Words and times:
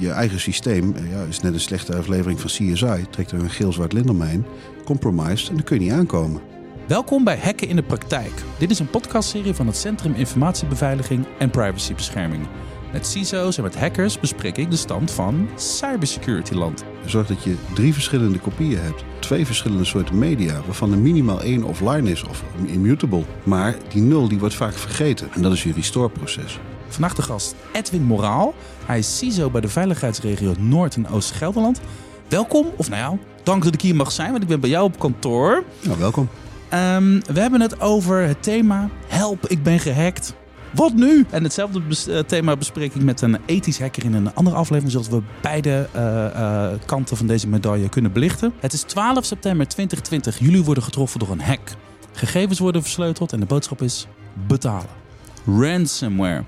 je 0.00 0.10
eigen 0.10 0.40
systeem 0.40 0.94
eh, 0.96 1.10
ja, 1.10 1.22
is 1.22 1.40
net 1.40 1.54
een 1.54 1.60
slechte 1.60 1.96
aflevering 1.96 2.40
van 2.40 2.50
CSI. 2.50 3.06
Trekt 3.10 3.30
er 3.30 3.38
een 3.38 3.50
geel-zwart 3.50 4.08
omheen, 4.08 4.44
compromised 4.84 5.48
en 5.48 5.54
dan 5.54 5.64
kun 5.64 5.76
je 5.76 5.82
niet 5.82 5.92
aankomen. 5.92 6.40
Welkom 6.86 7.24
bij 7.24 7.38
Hacken 7.38 7.68
in 7.68 7.76
de 7.76 7.82
Praktijk. 7.82 8.32
Dit 8.58 8.70
is 8.70 8.78
een 8.78 8.90
podcastserie 8.90 9.54
van 9.54 9.66
het 9.66 9.76
Centrum 9.76 10.14
Informatiebeveiliging 10.14 11.26
en 11.38 11.50
Privacybescherming. 11.50 12.46
Met 12.92 13.06
CISO's 13.06 13.56
en 13.56 13.62
met 13.62 13.78
hackers 13.78 14.20
bespreek 14.20 14.56
ik 14.56 14.70
de 14.70 14.76
stand 14.76 15.10
van 15.10 15.48
cybersecurity 15.56 16.54
land. 16.54 16.84
Zorg 17.06 17.26
dat 17.26 17.42
je 17.42 17.56
drie 17.74 17.92
verschillende 17.92 18.38
kopieën 18.38 18.78
hebt. 18.78 19.04
Twee 19.18 19.46
verschillende 19.46 19.84
soorten 19.84 20.18
media, 20.18 20.60
waarvan 20.64 20.92
er 20.92 20.98
minimaal 20.98 21.42
één 21.42 21.62
offline 21.62 22.10
is 22.10 22.22
of 22.24 22.44
immutable. 22.66 23.24
Maar 23.42 23.76
die 23.88 24.02
nul 24.02 24.28
die 24.28 24.38
wordt 24.38 24.54
vaak 24.54 24.74
vergeten 24.74 25.28
en 25.32 25.42
dat 25.42 25.52
is 25.52 25.62
je 25.62 25.72
restore 25.72 26.10
proces. 26.10 26.58
Vandaag 26.90 27.14
de 27.14 27.22
gast 27.22 27.54
Edwin 27.72 28.02
Moraal. 28.02 28.54
Hij 28.86 28.98
is 28.98 29.18
CISO 29.18 29.50
bij 29.50 29.60
de 29.60 29.68
veiligheidsregio 29.68 30.54
Noord- 30.58 30.94
en 30.96 31.08
Oost-Gelderland. 31.08 31.80
Welkom, 32.28 32.66
of 32.76 32.88
nou 32.88 33.00
ja, 33.00 33.18
dank 33.42 33.64
dat 33.64 33.74
ik 33.74 33.80
hier 33.80 33.94
mag 33.96 34.12
zijn, 34.12 34.30
want 34.30 34.42
ik 34.42 34.48
ben 34.48 34.60
bij 34.60 34.70
jou 34.70 34.84
op 34.84 34.98
kantoor. 34.98 35.64
Nou, 35.80 35.98
welkom. 35.98 36.28
Ehm, 36.68 37.20
we 37.32 37.40
hebben 37.40 37.60
het 37.60 37.80
over 37.80 38.22
het 38.26 38.42
thema 38.42 38.88
Help, 39.06 39.46
ik 39.46 39.62
ben 39.62 39.78
gehackt. 39.78 40.34
Wat 40.70 40.92
nu? 40.92 41.26
En 41.30 41.42
hetzelfde 41.42 41.80
bes- 41.80 42.06
eh, 42.06 42.18
thema 42.18 42.56
bespreek 42.56 42.94
ik 42.94 43.02
met 43.02 43.20
een 43.20 43.38
ethisch 43.46 43.80
hacker 43.80 44.04
in 44.04 44.14
een 44.14 44.34
andere 44.34 44.56
aflevering, 44.56 44.92
zodat 44.92 45.08
we 45.20 45.22
beide 45.40 45.88
eh, 45.92 46.26
eh, 46.26 46.78
kanten 46.86 47.16
van 47.16 47.26
deze 47.26 47.48
medaille 47.48 47.88
kunnen 47.88 48.12
belichten. 48.12 48.52
Het 48.60 48.72
is 48.72 48.82
12 48.82 49.24
september 49.24 49.68
2020. 49.68 50.38
Jullie 50.38 50.64
worden 50.64 50.82
getroffen 50.82 51.18
door 51.18 51.30
een 51.30 51.40
hack. 51.40 51.74
Gegevens 52.12 52.58
worden 52.58 52.82
versleuteld 52.82 53.32
en 53.32 53.40
de 53.40 53.46
boodschap 53.46 53.82
is 53.82 54.06
betalen. 54.46 54.98
Ransomware. 55.46 56.44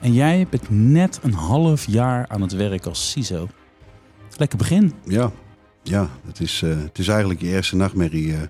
En 0.00 0.12
jij 0.12 0.46
bent 0.50 0.70
net 0.70 1.20
een 1.22 1.32
half 1.32 1.86
jaar 1.86 2.28
aan 2.28 2.42
het 2.42 2.52
werk 2.52 2.86
als 2.86 3.10
CISO. 3.10 3.48
Lekker 4.36 4.58
begin. 4.58 4.92
Ja, 5.04 5.32
ja 5.82 6.10
het, 6.26 6.40
is, 6.40 6.62
eh, 6.62 6.78
het 6.78 6.98
is 6.98 7.08
eigenlijk 7.08 7.40
je 7.40 7.46
eerste 7.46 7.76
nachtmerrie 7.76 8.34
eh, 8.34 8.42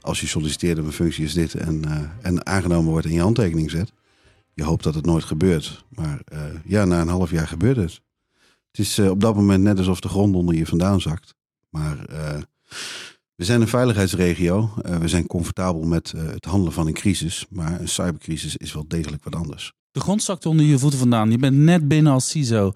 als 0.00 0.20
je 0.20 0.26
solliciteert 0.26 0.78
op 0.78 0.84
een 0.84 0.92
functie 0.92 1.24
is 1.24 1.32
dit 1.32 1.54
en, 1.54 1.84
eh, 1.84 2.00
en 2.22 2.46
aangenomen 2.46 2.90
wordt 2.90 3.06
en 3.06 3.12
je 3.12 3.20
handtekening 3.20 3.70
zet. 3.70 3.92
Je 4.54 4.64
hoopt 4.64 4.84
dat 4.84 4.94
het 4.94 5.06
nooit 5.06 5.24
gebeurt. 5.24 5.84
Maar 5.88 6.20
ja, 6.64 6.84
na 6.84 7.00
een 7.00 7.08
half 7.08 7.30
jaar 7.30 7.48
gebeurt 7.48 7.76
het. 7.76 8.00
Het 8.70 8.78
is 8.78 8.98
op 8.98 9.20
dat 9.20 9.34
moment 9.34 9.62
net 9.62 9.78
alsof 9.78 10.00
de 10.00 10.08
grond 10.08 10.34
onder 10.34 10.54
je 10.54 10.66
vandaan 10.66 11.00
zakt. 11.00 11.34
Maar 11.70 11.96
we 13.34 13.44
zijn 13.44 13.60
een 13.60 13.68
veiligheidsregio. 13.68 14.70
We 15.00 15.08
zijn 15.08 15.26
comfortabel 15.26 15.82
met 15.82 16.10
het 16.16 16.44
handelen 16.44 16.72
van 16.72 16.86
een 16.86 16.92
crisis. 16.92 17.46
Maar 17.50 17.80
een 17.80 17.88
cybercrisis 17.88 18.56
is 18.56 18.72
wel 18.72 18.84
degelijk 18.88 19.24
wat 19.24 19.34
anders. 19.34 19.72
De 19.96 20.02
grond 20.02 20.22
zakt 20.22 20.46
onder 20.46 20.66
je 20.66 20.78
voeten 20.78 20.98
vandaan. 20.98 21.30
Je 21.30 21.38
bent 21.38 21.56
net 21.56 21.88
binnen 21.88 22.12
als 22.12 22.28
CISO. 22.28 22.72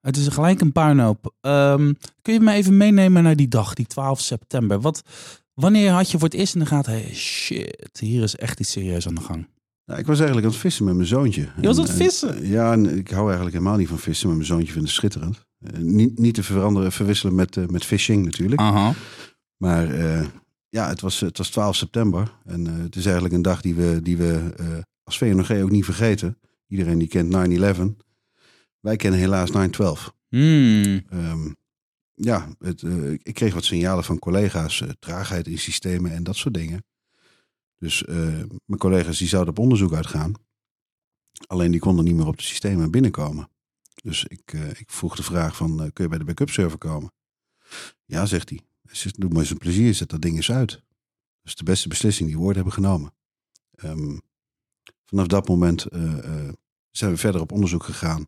Het 0.00 0.16
is 0.16 0.28
gelijk 0.28 0.60
een 0.60 0.72
puinhoop. 0.72 1.34
Ehm, 1.40 1.92
kun 2.22 2.32
je 2.32 2.40
me 2.40 2.52
even 2.52 2.76
meenemen 2.76 3.22
naar 3.22 3.36
die 3.36 3.48
dag, 3.48 3.74
die 3.74 3.86
12 3.86 4.20
september? 4.20 4.80
Wat, 4.80 5.02
wanneer 5.54 5.90
had 5.90 6.10
je 6.10 6.18
voor 6.18 6.28
het 6.28 6.38
eerst 6.38 6.54
in 6.54 6.60
de 6.60 6.66
gaten... 6.66 6.92
Hey, 6.92 7.14
shit, 7.14 7.98
hier 8.00 8.22
is 8.22 8.36
echt 8.36 8.60
iets 8.60 8.70
serieus 8.70 9.06
aan 9.06 9.14
de 9.14 9.20
gang. 9.20 9.48
Nou, 9.86 10.00
ik 10.00 10.06
was 10.06 10.16
eigenlijk 10.16 10.46
aan 10.46 10.52
het 10.52 10.62
vissen 10.62 10.84
met 10.84 10.94
mijn 10.94 11.06
zoontje. 11.06 11.40
Je 11.60 11.66
was 11.66 11.76
aan 11.76 11.82
het 11.82 11.92
en- 11.92 11.98
vissen? 11.98 12.48
ja, 12.48 12.72
en 12.72 12.98
ik 12.98 13.10
hou 13.10 13.24
eigenlijk 13.24 13.56
helemaal 13.56 13.76
niet 13.76 13.88
van 13.88 13.98
vissen, 13.98 14.26
maar 14.26 14.36
mijn 14.36 14.48
zoontje 14.48 14.72
vindt 14.72 14.88
het 14.88 14.96
schitterend. 14.96 15.46
Eh, 15.58 15.78
niet, 15.80 16.18
niet 16.18 16.34
te 16.34 16.42
veranderen, 16.42 16.92
verwisselen 16.92 17.34
met, 17.34 17.56
eh, 17.56 17.66
met 17.66 17.84
fishing 17.84 18.24
natuurlijk. 18.24 18.60
Aha. 18.60 18.92
Maar 19.56 19.94
eh, 19.94 20.26
ja, 20.68 20.88
het 20.88 21.00
was, 21.00 21.20
het 21.20 21.38
was 21.38 21.48
12 21.48 21.76
september. 21.76 22.32
En 22.44 22.66
eh, 22.66 22.72
het 22.82 22.96
is 22.96 23.04
eigenlijk 23.04 23.34
een 23.34 23.42
dag 23.42 23.60
die 23.60 23.74
we, 23.74 24.00
die 24.02 24.16
we 24.16 24.52
eh, 24.56 24.66
als 25.04 25.18
VNG 25.18 25.62
ook 25.62 25.70
niet 25.70 25.84
vergeten. 25.84 26.36
Iedereen 26.72 26.98
die 26.98 27.08
kent 27.08 27.32
9-11. 27.32 27.82
Wij 28.80 28.96
kennen 28.96 29.20
helaas 29.20 29.50
9-12. 29.50 30.12
Hmm. 30.28 31.02
Ehm, 31.08 31.52
ja, 32.14 32.48
het, 32.58 32.82
eh, 32.82 33.12
ik 33.12 33.34
kreeg 33.34 33.54
wat 33.54 33.64
signalen 33.64 34.04
van 34.04 34.18
collega's. 34.18 34.80
eh, 34.80 34.88
traagheid 34.98 35.46
in 35.46 35.58
systemen 35.58 36.12
en 36.12 36.22
dat 36.22 36.36
soort 36.36 36.54
dingen. 36.54 36.84
Dus 37.78 38.04
eh, 38.04 38.16
mijn 38.64 38.78
collega's 38.78 39.18
die 39.18 39.28
zouden 39.28 39.50
op 39.52 39.58
onderzoek 39.58 39.92
uitgaan. 39.92 40.32
Alleen 41.46 41.70
die 41.70 41.80
konden 41.80 42.04
niet 42.04 42.14
meer 42.14 42.26
op 42.26 42.36
de 42.36 42.42
systemen 42.42 42.90
binnenkomen. 42.90 43.48
Dus 44.02 44.24
ik, 44.24 44.52
ik 44.52 44.90
vroeg 44.90 45.16
de 45.16 45.22
vraag 45.22 45.56
van, 45.56 45.90
kun 45.92 46.04
je 46.04 46.10
bij 46.10 46.18
de 46.18 46.24
backup 46.24 46.50
server 46.50 46.78
komen? 46.78 47.12
Ja, 48.04 48.26
zegt 48.26 48.48
hij. 48.48 48.60
Zegt, 48.82 49.20
doe 49.20 49.30
maar 49.30 49.40
eens 49.40 49.50
een 49.50 49.58
plezier, 49.58 49.94
zet 49.94 50.08
dat 50.08 50.22
ding 50.22 50.36
eens 50.36 50.50
uit. 50.52 50.70
Dat 50.70 50.82
is 51.42 51.54
de 51.54 51.64
beste 51.64 51.88
beslissing 51.88 52.28
die 52.28 52.38
we 52.38 52.44
ooit 52.44 52.54
hebben 52.54 52.72
genomen. 52.72 53.14
Ehm, 53.74 54.18
vanaf 55.04 55.26
dat 55.26 55.48
moment 55.48 55.86
zijn 56.92 57.10
we 57.10 57.16
verder 57.16 57.40
op 57.40 57.52
onderzoek 57.52 57.84
gegaan. 57.84 58.26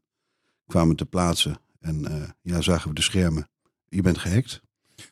Kwamen 0.66 0.96
te 0.96 1.06
plaatsen 1.06 1.58
en 1.80 2.06
eh, 2.06 2.28
ja, 2.42 2.60
zagen 2.60 2.88
we 2.88 2.94
de 2.94 3.02
schermen. 3.02 3.48
Je 3.88 4.02
bent 4.02 4.18
gehackt. 4.18 4.62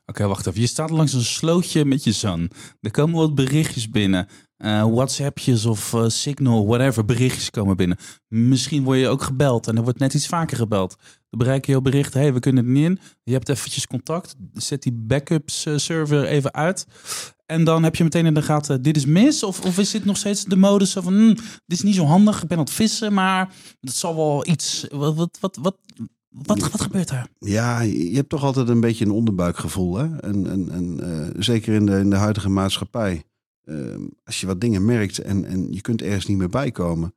Oké, 0.06 0.26
wacht 0.26 0.46
even. 0.46 0.60
Je 0.60 0.66
staat 0.66 0.90
langs 0.90 1.12
een 1.12 1.24
slootje 1.24 1.84
met 1.84 2.04
je 2.04 2.12
zoon. 2.12 2.50
Er 2.80 2.90
komen 2.90 3.18
wat 3.18 3.34
berichtjes 3.34 3.90
binnen. 3.90 4.28
Eh, 4.56 4.84
WhatsAppjes 4.84 5.64
of 5.64 5.94
eh, 5.94 6.08
Signal, 6.08 6.66
whatever, 6.66 7.04
berichtjes 7.04 7.50
komen 7.50 7.76
binnen. 7.76 7.98
Misschien 8.28 8.84
word 8.84 8.98
je 8.98 9.08
ook 9.08 9.22
gebeld 9.22 9.66
en 9.66 9.76
er 9.76 9.82
wordt 9.82 9.98
net 9.98 10.14
iets 10.14 10.26
vaker 10.26 10.56
gebeld. 10.56 10.96
Dan 11.30 11.38
bereik 11.38 11.66
je 11.66 11.72
jouw 11.72 11.80
bericht, 11.80 12.14
hey, 12.14 12.32
we 12.32 12.40
kunnen 12.40 12.64
er 12.64 12.70
niet 12.70 12.84
in. 12.84 12.98
Je 13.22 13.32
hebt 13.32 13.48
eventjes 13.48 13.86
contact. 13.86 14.34
Zet 14.52 14.82
die 14.82 14.92
backups 14.92 15.66
eh, 15.66 15.76
server 15.76 16.24
even 16.24 16.54
uit. 16.54 16.86
En 17.52 17.64
dan 17.64 17.82
heb 17.82 17.96
je 17.96 18.02
meteen 18.02 18.26
in 18.26 18.34
de 18.34 18.42
gaten, 18.42 18.82
dit 18.82 18.96
is 18.96 19.06
mis? 19.06 19.42
Of, 19.42 19.60
of 19.60 19.78
is 19.78 19.90
dit 19.90 20.04
nog 20.04 20.16
steeds 20.16 20.44
de 20.44 20.56
modus 20.56 20.92
van, 20.92 21.14
hmm, 21.14 21.34
dit 21.34 21.44
is 21.66 21.82
niet 21.82 21.94
zo 21.94 22.04
handig, 22.04 22.42
ik 22.42 22.48
ben 22.48 22.58
aan 22.58 22.64
het 22.64 22.72
vissen, 22.72 23.12
maar 23.12 23.54
het 23.80 23.94
zal 23.94 24.16
wel 24.16 24.46
iets... 24.46 24.86
Wat, 24.90 25.14
wat, 25.14 25.38
wat, 25.40 25.58
wat, 25.62 25.76
wat, 26.28 26.58
wat 26.58 26.80
gebeurt 26.80 27.10
er? 27.10 27.26
Ja, 27.38 27.80
je 27.80 28.14
hebt 28.14 28.28
toch 28.28 28.44
altijd 28.44 28.68
een 28.68 28.80
beetje 28.80 29.04
een 29.04 29.10
onderbuikgevoel. 29.10 29.96
Hè? 29.96 30.16
En, 30.16 30.50
en, 30.50 30.70
en 30.70 31.00
eh, 31.00 31.42
zeker 31.42 31.74
in 31.74 31.86
de, 31.86 31.98
in 31.98 32.10
de 32.10 32.16
huidige 32.16 32.48
maatschappij. 32.48 33.24
Eh, 33.64 33.76
als 34.24 34.40
je 34.40 34.46
wat 34.46 34.60
dingen 34.60 34.84
merkt 34.84 35.18
en, 35.18 35.44
en 35.44 35.72
je 35.72 35.80
kunt 35.80 36.02
ergens 36.02 36.26
niet 36.26 36.38
meer 36.38 36.48
bijkomen. 36.48 37.14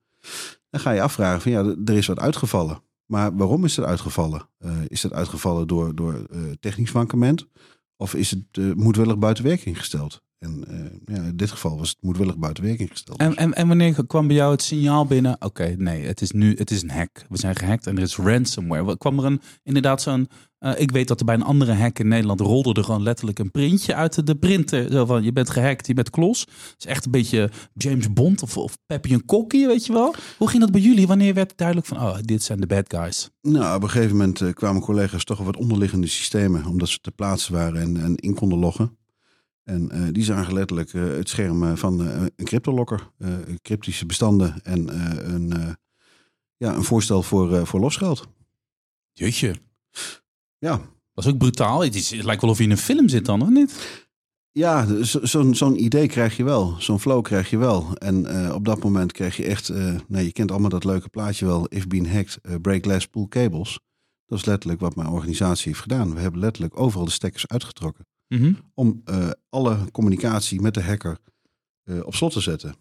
Dan 0.70 0.82
ga 0.82 0.92
je 0.92 1.02
afvragen 1.02 1.42
van 1.42 1.52
ja, 1.52 1.76
er 1.86 1.98
is 1.98 2.08
wat 2.08 2.20
uitgevallen. 2.20 2.82
Maar 3.06 3.36
waarom 3.36 3.66
is 3.66 3.76
het 3.76 3.86
uitgevallen? 3.86 4.50
Eh, 4.58 4.78
is 4.88 5.04
het 5.04 5.14
uitgevallen 5.14 5.68
door, 5.68 5.96
door 5.96 6.14
eh, 6.14 6.40
technisch 6.60 6.92
mankement? 6.92 7.48
Of 7.98 8.14
is 8.14 8.32
het 8.32 8.76
moedwillig 8.76 9.18
buiten 9.18 9.44
werking 9.44 9.78
gesteld? 9.78 10.24
En 10.40 10.64
eh, 10.68 11.16
ja, 11.16 11.24
in 11.24 11.38
dit 11.38 11.52
geval 11.52 11.78
was 11.78 11.90
het 11.90 11.98
moedwillig 12.02 12.38
buiten 12.38 12.64
werking 12.64 12.90
gesteld. 12.90 13.20
En, 13.20 13.36
en, 13.36 13.54
en 13.54 13.68
wanneer 13.68 14.06
kwam 14.08 14.28
bij 14.28 14.36
jou 14.36 14.52
het 14.52 14.62
signaal 14.62 15.06
binnen? 15.06 15.36
Oké, 15.40 15.76
nee, 15.78 16.06
het 16.06 16.22
is 16.22 16.32
nu 16.32 16.56
het 16.58 16.72
is 16.72 16.82
een 16.84 16.92
hack. 16.92 17.26
We 17.30 17.38
zijn 17.38 17.56
gehackt 17.56 17.88
en 17.88 17.96
er 17.98 18.04
is 18.04 18.16
ransomware. 18.16 18.98
Kwam 18.98 19.20
er 19.20 19.26
een, 19.26 19.42
inderdaad 19.64 20.02
zo'n... 20.02 20.28
eh, 20.58 20.72
ik 20.78 20.92
weet 20.92 21.08
dat 21.08 21.20
er 21.20 21.26
bij 21.26 21.36
een 21.36 21.44
andere 21.44 21.74
hack 21.74 22.00
in 22.00 22.08
Nederland 22.08 22.40
rolde 22.40 22.74
er 22.74 22.84
gewoon 22.84 23.04
letterlijk 23.04 23.40
een 23.40 23.52
printje 23.52 23.96
uit 23.96 24.28
de 24.28 24.36
printer. 24.36 24.92
Zo 24.92 25.06
van, 25.06 25.24
je 25.24 25.32
bent 25.32 25.50
gehackt, 25.50 25.88
je 25.88 25.94
bent 25.94 26.10
klos. 26.10 26.40
Het 26.40 26.76
is 26.78 26.86
echt 26.86 27.06
een 27.06 27.12
beetje 27.12 27.50
James 27.74 28.14
Bond 28.14 28.42
of, 28.44 28.58
of 28.58 28.78
Peppy 28.86 29.14
en 29.14 29.26
Kokkie, 29.26 29.68
weet 29.68 29.86
je 29.86 29.94
wel. 29.94 30.16
Hoe 30.38 30.50
ging 30.50 30.62
dat 30.62 30.72
bij 30.72 30.82
jullie? 30.82 31.08
Wanneer 31.08 31.34
werd 31.34 31.50
het 31.50 31.58
duidelijk 31.58 31.88
van, 31.88 31.98
oh, 31.98 32.18
dit 32.22 32.44
zijn 32.44 32.60
de 32.60 32.68
bad 32.68 32.86
guys? 32.88 33.30
Nou, 33.42 33.76
op 33.76 33.84
een 33.84 33.90
gegeven 33.90 34.18
moment 34.18 34.42
eh, 34.42 34.54
kwamen 34.54 34.82
collega's 34.82 35.24
toch 35.24 35.40
op 35.40 35.46
wat 35.46 35.58
onderliggende 35.58 36.08
systemen, 36.08 36.66
omdat 36.66 36.90
ze 36.90 36.98
te 37.02 37.12
plaatsen 37.12 37.54
waren 37.54 37.82
en, 37.82 37.98
en 38.04 38.16
in 38.16 38.34
konden 38.34 38.58
loggen. 38.58 38.98
En 39.66 39.92
eh, 39.92 40.02
die 40.12 40.24
zagen 40.24 40.54
letterlijk 40.54 40.94
eh, 40.94 41.04
het 41.04 41.30
scherm 41.30 41.64
eh, 41.64 41.76
van 41.76 42.00
een 42.00 42.32
cryptolokker, 42.46 43.10
cryptische 43.62 44.06
bestanden 44.06 44.62
en 44.64 45.00
een, 45.34 45.78
ja, 46.58 46.74
een 46.74 46.84
voorstel 46.84 47.24
voor, 47.24 47.68
voor 47.68 47.80
losgeld. 47.80 48.28
Jeetje, 49.14 49.56
Ja, 50.58 50.78
dat 51.14 51.26
is 51.26 51.32
ook 51.32 51.38
brutaal. 51.38 51.84
Het, 51.84 51.96
is, 51.96 52.12
het 52.12 52.24
lijkt 52.24 52.42
wel 52.42 52.50
of 52.52 52.58
je 52.58 52.64
in 52.64 52.72
een 52.72 52.78
film 52.78 53.10
zit 53.10 53.26
dan, 53.26 53.42
of 53.42 53.50
niet? 53.50 54.04
ja 54.52 55.04
zo- 55.04 55.26
zo'n 55.26 55.56
zo'n 55.56 55.84
idee 55.84 56.08
krijg 56.08 56.38
je 56.38 56.44
wel, 56.44 56.76
zo'n 56.80 57.00
flow 57.00 57.24
krijg 57.24 57.50
je 57.50 57.58
wel. 57.58 57.96
En 57.98 58.52
op 58.54 58.66
dat 58.66 58.84
moment 58.84 59.12
krijg 59.12 59.38
je 59.38 59.46
echt, 59.46 59.72
nee, 60.08 60.26
je 60.26 60.32
kent 60.32 60.52
allemaal 60.52 60.70
dat 60.70 60.84
leuke 60.84 61.10
plaatje 61.10 61.46
wel, 61.46 61.66
if 61.68 61.88
being 61.88 62.12
hacked, 62.12 62.62
break 62.62 62.84
glass, 62.84 63.08
pull 63.08 63.28
cables. 63.28 63.80
Dat 64.26 64.38
is 64.40 64.46
letterlijk 64.46 64.82
wat 64.82 64.96
mijn 64.96 65.08
organisatie 65.10 65.68
heeft 65.68 65.82
gedaan. 65.82 66.14
We 66.14 66.20
hebben 66.20 66.40
letterlijk 66.40 66.80
overal 66.80 67.06
de 67.06 67.12
stekkers 67.12 67.48
uitgetrokken. 67.48 68.06
Mhm. 68.28 68.54
om 68.74 69.02
eh, 69.06 69.30
alle 69.50 69.92
communicatie 69.92 70.62
met 70.62 70.74
de 70.74 70.84
hacker 70.84 71.18
eh, 71.84 72.06
op 72.06 72.16
slot 72.16 72.32
te 72.32 72.42
zetten. 72.42 72.76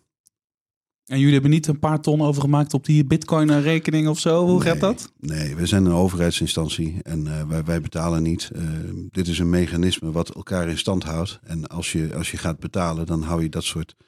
En 1.05 1.19
jullie 1.19 1.32
hebben 1.32 1.50
niet 1.50 1.67
een 1.67 1.79
paar 1.79 2.00
ton 2.00 2.23
overgemaakt 2.23 2.75
op 2.75 2.85
die 2.85 3.05
bitcoin-rekening 3.05 4.08
of 4.08 4.19
zo? 4.19 4.46
Hoe 4.46 4.61
gaat 4.61 4.81
dat? 4.81 5.12
Nee, 5.19 5.56
we 5.56 5.67
zijn 5.67 5.85
een 5.85 5.93
overheidsinstantie 5.93 6.96
en 7.02 7.26
eh, 7.26 7.49
wij, 7.49 7.64
wij 7.64 7.81
betalen 7.81 8.23
niet. 8.23 8.50
Eh, 8.55 8.62
dit 9.11 9.29
is 9.29 9.38
een 9.38 9.50
mechanisme 9.50 10.11
wat 10.11 10.35
elkaar 10.35 10.69
in 10.69 10.79
stand 10.79 11.05
houdt. 11.05 11.41
En 11.43 11.67
als 11.67 11.93
je, 11.93 12.14
als 12.14 12.31
je 12.31 12.37
gaat 12.37 12.58
betalen, 12.58 13.06
dan 13.06 13.23
hou 13.23 13.43
je 13.43 13.49
dat 13.49 13.64
soort 13.64 13.94
eh, 13.99 14.06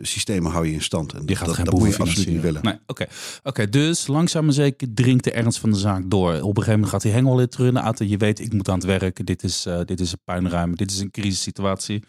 systemen 0.00 0.50
hou 0.50 0.66
je 0.66 0.72
in 0.72 0.82
stand. 0.82 1.12
En 1.12 1.26
Die 1.26 1.36
gaat 1.36 1.46
dat, 1.46 1.54
geen 1.54 1.64
dat 1.64 1.74
moet 1.74 1.88
je 1.88 1.98
absoluut 1.98 2.28
niet 2.28 2.40
willen. 2.40 2.62
Nee, 2.62 2.78
oké. 2.86 3.06
Oké, 3.42 3.68
dus 3.68 4.06
langzaam 4.06 4.44
maar 4.44 4.54
zeker 4.54 4.94
dringt 4.94 5.24
de 5.24 5.32
ernst 5.32 5.58
van 5.58 5.70
de 5.70 5.78
zaak 5.78 6.10
door. 6.10 6.32
Op 6.32 6.40
een 6.40 6.54
gegeven 6.54 6.72
moment 6.72 6.90
gaat 6.90 7.02
die 7.02 7.12
hengel 7.12 7.36
weer 7.36 7.48
terug 7.48 7.72
naar 7.72 7.82
auto. 7.82 8.04
Je 8.04 8.16
weet, 8.16 8.40
ik 8.40 8.52
moet 8.52 8.68
aan 8.68 8.74
het 8.78 8.84
werk. 8.84 9.26
Dit 9.26 9.42
is, 9.42 9.66
eh, 9.66 9.80
dit 9.84 10.00
is 10.00 10.12
een 10.12 10.20
puinruim. 10.24 10.76
Dit 10.76 10.90
is 10.90 10.98
een 10.98 11.10
crisissituatie. 11.10 12.02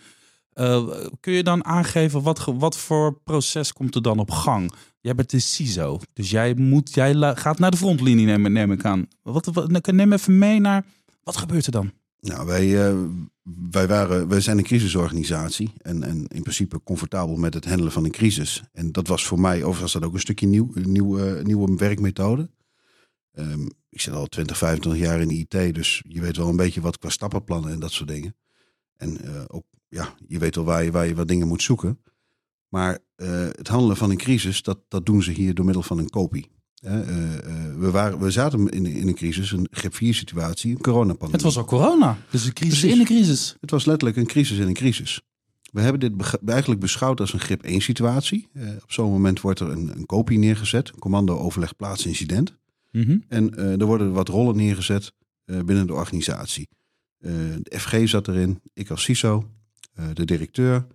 Uh, 0.53 0.87
kun 1.19 1.33
je 1.33 1.43
dan 1.43 1.65
aangeven 1.65 2.21
wat, 2.21 2.45
wat 2.45 2.77
voor 2.77 3.19
proces 3.23 3.73
komt 3.73 3.95
er 3.95 4.01
dan 4.01 4.19
op 4.19 4.31
gang? 4.31 4.71
Jij 4.99 5.15
bent 5.15 5.29
de 5.29 5.39
CISO, 5.39 5.99
dus 6.13 6.29
jij, 6.29 6.53
moet, 6.53 6.93
jij 6.93 7.35
gaat 7.35 7.59
naar 7.59 7.71
de 7.71 7.77
frontlinie 7.77 8.25
nemen, 8.25 8.51
neem 8.51 8.71
ik 8.71 8.85
aan. 8.85 9.07
Wat, 9.21 9.49
wat, 9.53 9.91
neem 9.91 10.13
even 10.13 10.37
mee 10.37 10.59
naar, 10.59 10.85
wat 11.23 11.37
gebeurt 11.37 11.65
er 11.65 11.71
dan? 11.71 11.91
Nou, 12.25 12.45
wij, 12.45 12.67
uh, 12.67 13.03
wij, 13.71 13.87
waren, 13.87 14.27
wij 14.27 14.41
zijn 14.41 14.57
een 14.57 14.63
crisisorganisatie 14.63 15.73
en, 15.81 16.03
en 16.03 16.27
in 16.27 16.41
principe 16.41 16.83
comfortabel 16.83 17.35
met 17.35 17.53
het 17.53 17.65
handelen 17.65 17.91
van 17.91 18.05
een 18.05 18.11
crisis. 18.11 18.63
En 18.71 18.91
dat 18.91 19.07
was 19.07 19.25
voor 19.25 19.39
mij, 19.39 19.63
overigens 19.63 19.93
dat 19.93 20.03
ook 20.03 20.13
een 20.13 20.19
stukje 20.19 20.47
nieuw, 20.47 20.69
nieuwe, 20.73 21.41
nieuwe 21.43 21.75
werkmethode. 21.75 22.49
Um, 23.33 23.69
ik 23.89 24.01
zit 24.01 24.13
al 24.13 24.25
20, 24.25 24.57
25 24.57 25.01
jaar 25.01 25.21
in 25.21 25.27
de 25.27 25.33
IT, 25.33 25.75
dus 25.75 26.03
je 26.07 26.21
weet 26.21 26.37
wel 26.37 26.49
een 26.49 26.55
beetje 26.55 26.81
wat 26.81 26.97
qua 26.97 27.09
stappenplannen 27.09 27.71
en 27.71 27.79
dat 27.79 27.91
soort 27.91 28.09
dingen. 28.09 28.35
En 28.97 29.25
uh, 29.25 29.43
ook, 29.47 29.65
ja, 29.87 30.15
je 30.27 30.39
weet 30.39 30.55
wel 30.55 30.65
waar 30.65 30.83
je, 30.83 30.91
waar 30.91 31.07
je 31.07 31.15
wat 31.15 31.27
dingen 31.27 31.47
moet 31.47 31.61
zoeken. 31.61 31.99
Maar 32.69 32.99
uh, 33.15 33.29
het 33.51 33.67
handelen 33.67 33.97
van 33.97 34.09
een 34.09 34.17
crisis, 34.17 34.61
dat, 34.61 34.79
dat 34.87 35.05
doen 35.05 35.23
ze 35.23 35.31
hier 35.31 35.53
door 35.53 35.65
middel 35.65 35.83
van 35.83 35.97
een 35.97 36.09
kopie. 36.09 36.49
Uh, 36.85 36.91
we, 37.77 37.91
waren, 37.91 38.19
we 38.19 38.31
zaten 38.31 38.69
in, 38.69 38.85
in 38.85 39.07
een 39.07 39.13
crisis, 39.13 39.51
een 39.51 39.67
grip 39.71 39.95
4 39.95 40.13
situatie, 40.13 40.71
een 40.71 40.81
coronapandemie. 40.81 41.31
Het 41.31 41.41
was 41.41 41.57
al 41.57 41.65
corona, 41.65 42.17
dus 42.29 42.45
een 42.45 42.53
crisis 42.53 42.83
in 42.83 42.99
een 42.99 43.05
crisis. 43.05 43.55
Het 43.61 43.71
was 43.71 43.85
letterlijk 43.85 44.17
een 44.17 44.25
crisis 44.25 44.57
in 44.57 44.67
een 44.67 44.73
crisis. 44.73 45.21
We 45.71 45.81
hebben 45.81 45.99
dit 45.99 46.39
eigenlijk 46.45 46.81
beschouwd 46.81 47.19
als 47.19 47.33
een 47.33 47.39
grip 47.39 47.63
1 47.63 47.81
situatie. 47.81 48.47
op 48.83 48.91
zo'n 48.91 49.11
moment 49.11 49.41
wordt 49.41 49.59
er 49.59 49.69
een, 49.69 49.91
een 49.97 50.05
kopie 50.05 50.37
neergezet, 50.37 50.91
commando 50.91 51.37
overleg 51.37 51.75
plaats 51.75 52.05
incident. 52.05 52.55
Mm 52.91 53.23
En 53.27 53.55
er 53.57 53.85
worden 53.85 54.11
wat 54.11 54.27
rollen 54.27 54.55
neergezet 54.55 55.13
binnen 55.45 55.87
de 55.87 55.93
organisatie. 55.93 56.69
de 57.17 57.79
FG 57.79 58.07
zat 58.09 58.27
erin, 58.27 58.61
ik 58.73 58.89
als 58.89 59.03
CISO, 59.03 59.49
de 60.13 60.25
directeur, 60.25 60.87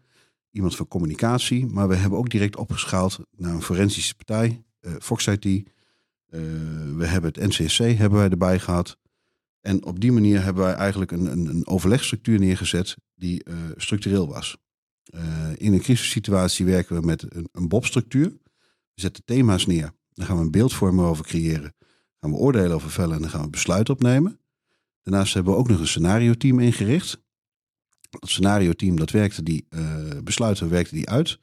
iemand 0.51 0.77
van 0.77 0.89
communicatie. 0.89 1.67
Maar 1.67 1.89
we 1.89 1.95
hebben 1.95 2.19
ook 2.19 2.31
direct 2.31 2.57
opgeschaald 2.57 3.19
naar 3.37 3.55
een 3.55 3.63
forensische 3.63 4.15
partij, 4.15 4.63
Fox 4.99 5.27
IT. 5.27 5.69
Uh, 6.31 6.41
we 6.97 7.07
hebben 7.07 7.33
het 7.33 7.47
NCSC 7.49 7.79
hebben 7.79 8.19
wij 8.19 8.29
erbij 8.29 8.59
gehad. 8.59 8.99
En 9.61 9.85
op 9.85 10.01
die 10.01 10.13
manier 10.13 10.43
hebben 10.43 10.65
wij 10.65 10.75
eigenlijk 10.75 11.11
een, 11.11 11.27
een, 11.27 11.47
een 11.47 11.67
overlegstructuur 11.67 12.39
neergezet 12.39 12.97
die 13.15 13.49
uh, 13.49 13.55
structureel 13.77 14.29
was. 14.29 14.57
in 15.57 15.73
een 15.73 15.81
crisissituatie 15.81 16.67
werken 16.67 17.01
we 17.01 17.07
met 17.07 17.35
een, 17.35 17.49
een 17.53 17.69
BOB-structuur. 17.69 18.29
We 18.95 19.01
zetten 19.01 19.25
thema's 19.25 19.67
neer. 19.67 19.93
Dan 20.13 20.27
gaan 20.27 20.37
we 20.37 20.43
een 20.43 20.51
beeldvormer 20.51 21.05
over 21.05 21.25
creëren. 21.25 21.75
gaan 22.21 22.31
we 22.31 22.37
oordelen 22.37 22.73
over 22.73 22.91
vellen 22.91 23.15
en 23.15 23.21
dan 23.21 23.31
gaan 23.31 23.45
we 23.45 23.51
besluiten 23.51 23.95
opnemen. 23.95 24.41
Daarnaast 25.03 25.35
hebben 25.35 25.53
we 25.53 25.59
ook 25.59 25.69
nog 25.69 25.81
een 25.81 25.87
scenario-team 25.87 26.61
ingericht. 26.61 27.23
Dat 28.11 28.31
scenario-team 28.31 28.97
dat 28.97 29.11
werkte 29.11 29.43
die 29.43 29.69
besluiten 30.25 30.69
werkte 30.69 30.95
die 30.95 31.09
uit 31.09 31.39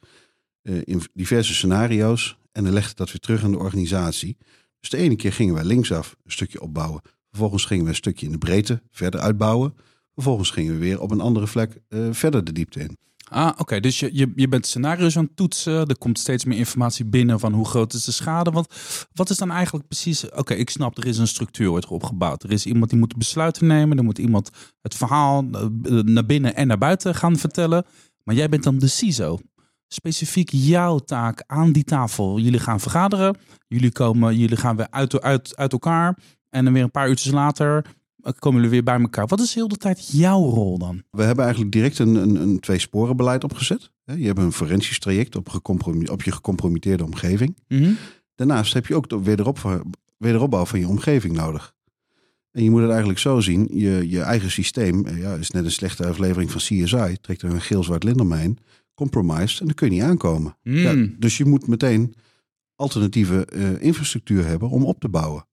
in 0.61 1.01
diverse 1.13 1.53
scenario's 1.53 2.37
en 2.51 2.63
dan 2.63 2.73
legde 2.73 2.95
dat 2.95 3.07
weer 3.07 3.19
terug 3.19 3.43
aan 3.43 3.51
de 3.51 3.57
organisatie. 3.57 4.37
Dus 4.89 4.99
de 4.99 5.05
ene 5.05 5.15
keer 5.15 5.33
gingen 5.33 5.53
wij 5.53 5.63
linksaf 5.63 6.15
een 6.23 6.31
stukje 6.31 6.61
opbouwen. 6.61 7.01
Vervolgens 7.29 7.65
gingen 7.65 7.83
we 7.83 7.89
een 7.89 7.95
stukje 7.95 8.25
in 8.25 8.31
de 8.31 8.37
breedte 8.37 8.81
verder 8.91 9.19
uitbouwen. 9.19 9.75
Vervolgens 10.13 10.49
gingen 10.49 10.73
we 10.73 10.79
weer 10.79 11.01
op 11.01 11.11
een 11.11 11.21
andere 11.21 11.47
vlek 11.47 11.81
uh, 11.89 12.07
verder 12.11 12.43
de 12.43 12.51
diepte 12.51 12.79
in. 12.79 12.97
Ah, 13.29 13.51
oké. 13.57 13.79
Dus 13.79 13.99
je, 13.99 14.09
je, 14.13 14.31
je 14.35 14.47
bent 14.47 14.65
scenario's 14.65 15.17
aan 15.17 15.23
het 15.23 15.35
toetsen. 15.35 15.87
Er 15.87 15.97
komt 15.97 16.19
steeds 16.19 16.45
meer 16.45 16.57
informatie 16.57 17.05
binnen 17.05 17.39
van 17.39 17.53
hoe 17.53 17.65
groot 17.65 17.93
is 17.93 18.03
de 18.03 18.11
schade. 18.11 18.51
Want 18.51 18.67
wat 19.13 19.29
is 19.29 19.37
dan 19.37 19.51
eigenlijk 19.51 19.87
precies... 19.87 20.29
Oké, 20.29 20.53
ik 20.53 20.69
snap, 20.69 20.97
er 20.97 21.05
is 21.05 21.17
een 21.17 21.27
structuur 21.27 21.69
wordt 21.69 21.87
opgebouwd. 21.87 22.43
Er 22.43 22.51
is 22.51 22.65
iemand 22.65 22.89
die 22.89 22.99
moet 22.99 23.17
besluiten 23.17 23.67
nemen. 23.67 23.97
Er 23.97 24.03
moet 24.03 24.17
iemand 24.17 24.49
het 24.81 24.95
verhaal 24.95 25.45
eh, 25.51 25.67
naar 25.89 26.25
binnen 26.25 26.55
en 26.55 26.67
naar 26.67 26.77
buiten 26.77 27.15
gaan 27.15 27.37
vertellen. 27.37 27.85
Maar 28.23 28.35
jij 28.35 28.49
bent 28.49 28.63
dan 28.63 28.77
de 28.77 28.87
CISO. 28.87 29.39
Specifiek 29.87 30.49
jouw 30.51 30.97
taak 30.97 31.43
aan 31.47 31.71
die 31.71 31.83
tafel. 31.83 32.39
Jullie 32.39 32.59
gaan 32.59 32.79
vergaderen. 32.79 33.37
Jullie, 33.67 33.91
komen, 33.91 34.37
jullie 34.37 34.57
gaan 34.57 34.75
weer 34.75 34.87
uit, 34.89 35.21
uit, 35.21 35.55
uit 35.55 35.71
elkaar. 35.71 36.17
En 36.49 36.63
dan 36.63 36.73
weer 36.73 36.83
een 36.83 36.91
paar 36.91 37.09
uurtjes 37.09 37.31
later 37.31 37.85
komen 38.39 38.55
jullie 38.55 38.69
weer 38.69 38.83
bij 38.83 38.99
elkaar. 38.99 39.27
Wat 39.27 39.39
is 39.39 39.53
heel 39.53 39.67
de 39.67 39.77
tijd 39.77 40.07
jouw 40.11 40.49
rol 40.49 40.77
dan? 40.77 41.03
We 41.11 41.23
hebben 41.23 41.43
eigenlijk 41.43 41.73
direct 41.73 41.99
een, 41.99 42.15
een, 42.15 42.35
een 42.35 42.59
twee-sporen-beleid 42.59 43.43
opgezet. 43.43 43.91
Je 44.03 44.25
hebt 44.25 44.39
een 44.39 44.51
forensisch 44.51 44.99
traject 44.99 45.35
op, 45.35 45.69
op 46.09 46.23
je 46.23 46.31
gecompromitteerde 46.31 47.03
omgeving. 47.03 47.57
Mhm. 47.67 47.91
Daarnaast 48.35 48.73
heb 48.73 48.85
je 48.85 48.95
ook 48.95 49.09
de 49.09 49.23
wederop, 49.23 49.83
wederopbouw 50.17 50.65
van 50.65 50.79
je 50.79 50.87
omgeving 50.87 51.35
nodig. 51.35 51.75
En 52.51 52.63
je 52.63 52.69
moet 52.69 52.81
het 52.81 52.89
eigenlijk 52.89 53.19
zo 53.19 53.39
zien, 53.39 53.69
je, 53.71 54.09
je 54.09 54.21
eigen 54.21 54.51
systeem 54.51 55.05
eh, 55.05 55.17
ja, 55.21 55.33
is 55.33 55.51
net 55.51 55.65
een 55.65 55.71
slechte 55.71 56.05
aflevering 56.05 56.51
van 56.51 56.61
CSI. 56.61 57.17
Trekt 57.21 57.41
er 57.41 57.49
een 57.49 57.61
geel-zwart 57.61 58.03
lindermijn, 58.03 58.57
compromised 58.97 59.59
en 59.59 59.65
dan 59.65 59.75
kun 59.75 59.87
je 59.87 59.93
niet 59.93 60.03
aankomen. 60.03 60.57
Mm. 60.63 60.75
Ja, 60.75 61.07
dus 61.19 61.37
je 61.37 61.45
moet 61.45 61.67
meteen 61.67 62.15
alternatieve 62.75 63.47
uh, 63.53 63.81
infrastructuur 63.81 64.45
hebben 64.45 64.69
om 64.69 64.85
op 64.85 64.99
te 64.99 65.09
bouwen. 65.09 65.47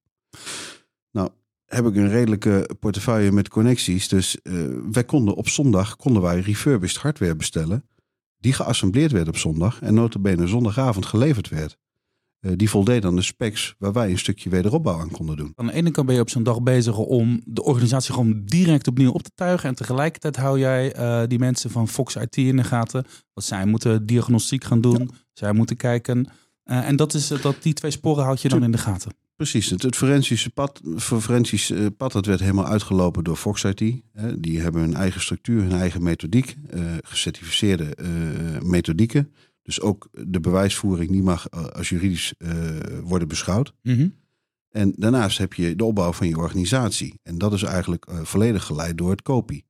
Nou, 1.11 1.31
heb 1.65 1.87
ik 1.87 1.97
een 1.97 2.09
redelijke 2.09 2.71
portefeuille 2.81 3.33
met 3.33 3.49
connecties. 3.49 4.09
Dus 4.09 4.39
uh, 4.43 4.79
wij 4.93 5.05
konden 5.05 5.35
op 5.35 5.49
zondag 5.49 5.97
konden 5.97 6.23
wij 6.23 6.41
refurbished 6.41 7.03
hardware 7.03 7.37
bestellen. 7.37 7.89
Die 8.39 8.53
geassembleerd 8.53 9.13
werd 9.13 9.29
op 9.29 9.37
zondag 9.37 9.81
en 9.83 9.95
notabene 9.95 10.47
zondagavond 10.47 11.07
geleverd 11.07 11.49
werd. 11.49 11.79
Uh, 12.45 12.53
die 12.57 12.71
voldeed 12.71 13.05
aan 13.05 13.17
de 13.17 13.23
specs 13.23 13.75
waar 13.79 13.93
wij 13.93 14.11
een 14.11 14.19
stukje 14.19 14.51
wederopbouw 14.51 14.99
aan 14.99 15.11
konden 15.11 15.37
doen. 15.37 15.53
Aan 15.57 15.67
de 15.67 15.73
ene 15.73 15.91
kant 15.91 16.07
ben 16.07 16.15
je 16.15 16.21
op 16.21 16.31
zo'n 16.31 16.43
dag 16.43 16.63
bezig 16.63 16.99
om 16.99 17.41
de 17.45 17.63
organisatie 17.63 18.15
gewoon 18.15 18.43
direct 18.45 18.89
opnieuw 18.89 19.11
op 19.11 19.23
te 19.23 19.31
tuigen. 19.35 19.69
En 19.69 19.75
tegelijkertijd 19.75 20.37
hou 20.37 20.59
jij 20.59 20.97
uh, 20.97 21.23
die 21.29 21.39
mensen 21.39 21.71
van 21.71 21.89
Fox 21.89 22.17
IT 22.17 22.37
in 22.37 22.57
de 22.57 22.65
gaten. 22.65 23.05
Want 23.33 23.47
zij 23.47 23.67
moeten 23.67 24.07
diagnostiek 24.07 24.65
gaan 24.65 24.81
doen. 24.81 25.01
Ja. 25.11 25.19
Zij 25.33 25.53
moeten 25.53 25.77
kijken. 25.77 26.29
en 26.65 26.97
dat 26.97 27.15
is 27.15 27.29
dat 27.29 27.57
die 27.63 27.73
twee 27.73 27.91
sporen 27.91 28.25
houd 28.25 28.43
je 28.43 28.49
dan 28.49 28.63
in 28.63 28.71
de 28.71 28.79
gaten. 28.79 29.13
Precies, 29.37 29.71
het, 29.71 29.83
het 29.83 29.97
forensische 29.97 30.51
pad, 30.51 30.81
forensisch 30.97 31.73
pad 31.97 32.13
dat 32.13 32.27
werd 32.27 32.41
helemaal 32.41 32.67
uitgelopen 32.67 33.25
door 33.25 33.37
Fox 33.37 33.65
IT. 33.65 33.79
Die 34.39 34.61
hebben 34.61 34.81
hun 34.81 34.95
eigen 34.95 35.21
structuur, 35.21 35.63
hun 35.63 35.73
eigen 35.73 36.03
methodiek, 36.03 36.57
uh, 36.75 36.85
gecertificeerde 37.03 37.97
methodieken. 38.63 39.33
Dus 39.65 39.81
ook 39.81 40.09
de 40.11 40.41
bewijsvoering 40.41 41.11
die 41.11 41.23
mag 41.23 41.51
als 41.51 41.89
juridisch 41.89 42.35
worden 43.03 43.29
beschouwd. 43.29 43.75
Mm 43.83 43.97
-hmm. 43.97 44.15
En 44.69 44.93
daarnaast 44.97 45.39
heb 45.39 45.55
je 45.55 45.77
de 45.77 45.85
opbouw 45.85 46.13
van 46.13 46.29
je 46.29 46.37
organisatie. 46.37 47.21
En 47.23 47.39
dat 47.39 47.53
is 47.53 47.63
eigenlijk 47.63 48.07
volledig 48.23 48.65
geleid 48.65 48.99
door 48.99 49.11
het 49.11 49.23
kopie. 49.23 49.65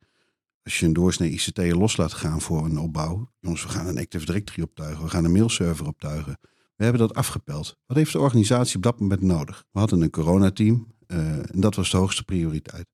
Als 0.62 0.78
je 0.78 0.86
een 0.86 0.92
doorsnee 0.92 1.30
ICT 1.30 1.58
los 1.58 1.96
laat 1.96 2.12
gaan 2.12 2.40
voor 2.40 2.64
een 2.64 2.78
opbouw. 2.78 3.30
Jongens, 3.40 3.62
we 3.62 3.68
gaan 3.68 3.86
een 3.86 3.98
Active 3.98 4.24
Directory 4.24 4.62
optuigen. 4.62 5.04
We 5.04 5.10
gaan 5.10 5.24
een 5.24 5.32
mailserver 5.32 5.86
optuigen. 5.86 6.38
We 6.76 6.84
hebben 6.84 7.00
dat 7.00 7.14
afgepeld. 7.14 7.78
Wat 7.86 7.96
heeft 7.96 8.12
de 8.12 8.18
organisatie 8.18 8.76
op 8.76 8.82
dat 8.82 9.00
moment 9.00 9.20
nodig? 9.20 9.64
We 9.70 9.78
hadden 9.78 10.00
een 10.00 10.10
coronateam 10.10 10.94
uh, 11.06 11.38
en 11.38 11.60
dat 11.60 11.74
was 11.74 11.90
de 11.90 11.96
hoogste 11.96 12.24
prioriteit. 12.24 12.86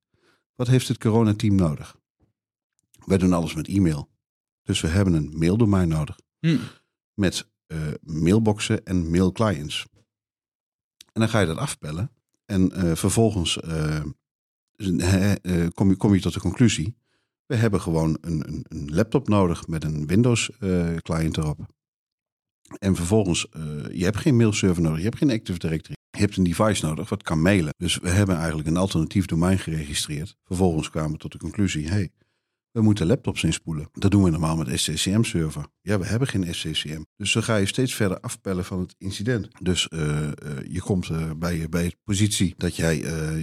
Wat 0.54 0.66
heeft 0.66 0.88
het 0.88 0.98
coronateam 0.98 1.54
nodig? 1.54 1.96
Wij 3.04 3.18
doen 3.18 3.32
alles 3.32 3.54
met 3.54 3.68
e-mail. 3.68 4.10
Dus 4.62 4.80
we 4.80 4.88
hebben 4.88 5.14
een 5.14 5.38
maildomein 5.38 5.88
nodig. 5.88 6.18
Hm. 6.38 6.56
Met 7.20 7.50
uh, 7.66 7.78
mailboxen 8.02 8.84
en 8.84 9.10
mailclients. 9.10 9.86
En 11.12 11.20
dan 11.20 11.28
ga 11.28 11.40
je 11.40 11.46
dat 11.46 11.56
afpellen. 11.56 12.10
En 12.44 12.72
uh, 12.74 12.94
vervolgens 12.94 13.58
kom, 15.74 15.88
je, 15.88 15.94
kom 15.96 16.14
je 16.14 16.20
tot 16.20 16.34
de 16.34 16.40
conclusie. 16.40 16.96
We 17.46 17.56
hebben 17.56 17.80
gewoon 17.80 18.18
een, 18.20 18.48
een, 18.48 18.64
een 18.68 18.94
laptop 18.94 19.28
nodig 19.28 19.66
met 19.66 19.84
een 19.84 20.06
Windows 20.06 20.50
client 21.02 21.36
erop. 21.36 21.66
En 22.78 22.96
vervolgens, 22.96 23.46
je 23.92 24.04
hebt 24.04 24.16
geen 24.16 24.36
mailserver 24.36 24.82
nodig, 24.82 24.98
je 24.98 25.04
hebt 25.04 25.18
geen 25.18 25.30
Active 25.30 25.58
Directory. 25.58 25.96
Je 26.10 26.18
hebt 26.18 26.36
een 26.36 26.44
device 26.44 26.86
nodig 26.86 27.08
wat 27.08 27.22
kan 27.22 27.42
mailen. 27.42 27.74
Dus 27.76 27.98
we 27.98 28.08
hebben 28.08 28.36
eigenlijk 28.36 28.68
een 28.68 28.76
alternatief 28.76 29.26
domein 29.26 29.58
geregistreerd. 29.58 30.36
Vervolgens 30.44 30.90
kwamen 30.90 31.12
we 31.12 31.18
tot 31.18 31.32
de 31.32 31.38
conclusie, 31.38 31.88
hey, 31.88 32.10
we 32.72 32.82
moeten 32.82 33.06
laptops 33.06 33.44
inspoelen. 33.44 33.88
Dat 33.92 34.10
doen 34.10 34.22
we 34.22 34.30
normaal 34.30 34.56
met 34.56 34.80
SCCM-server. 34.80 35.66
Ja, 35.80 35.98
we 35.98 36.06
hebben 36.06 36.28
geen 36.28 36.54
SCCM. 36.54 37.02
Dus 37.16 37.32
dan 37.32 37.42
ga 37.42 37.56
je 37.56 37.66
steeds 37.66 37.94
verder 37.94 38.20
afpellen 38.20 38.64
van 38.64 38.80
het 38.80 38.94
incident. 38.98 39.48
Dus 39.60 39.88
uh, 39.90 40.00
uh, 40.00 40.30
je 40.68 40.80
komt 40.80 41.08
uh, 41.08 41.30
bij, 41.36 41.68
bij 41.68 41.88
de 41.88 41.96
positie 42.04 42.54
dat 42.56 42.76
jij 42.76 42.96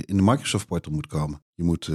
in 0.06 0.18
de 0.18 0.24
Microsoft 0.24 0.68
portal 0.68 0.92
moet 0.92 1.08
komen. 1.08 1.46
Je 1.58 1.64
moet 1.64 1.90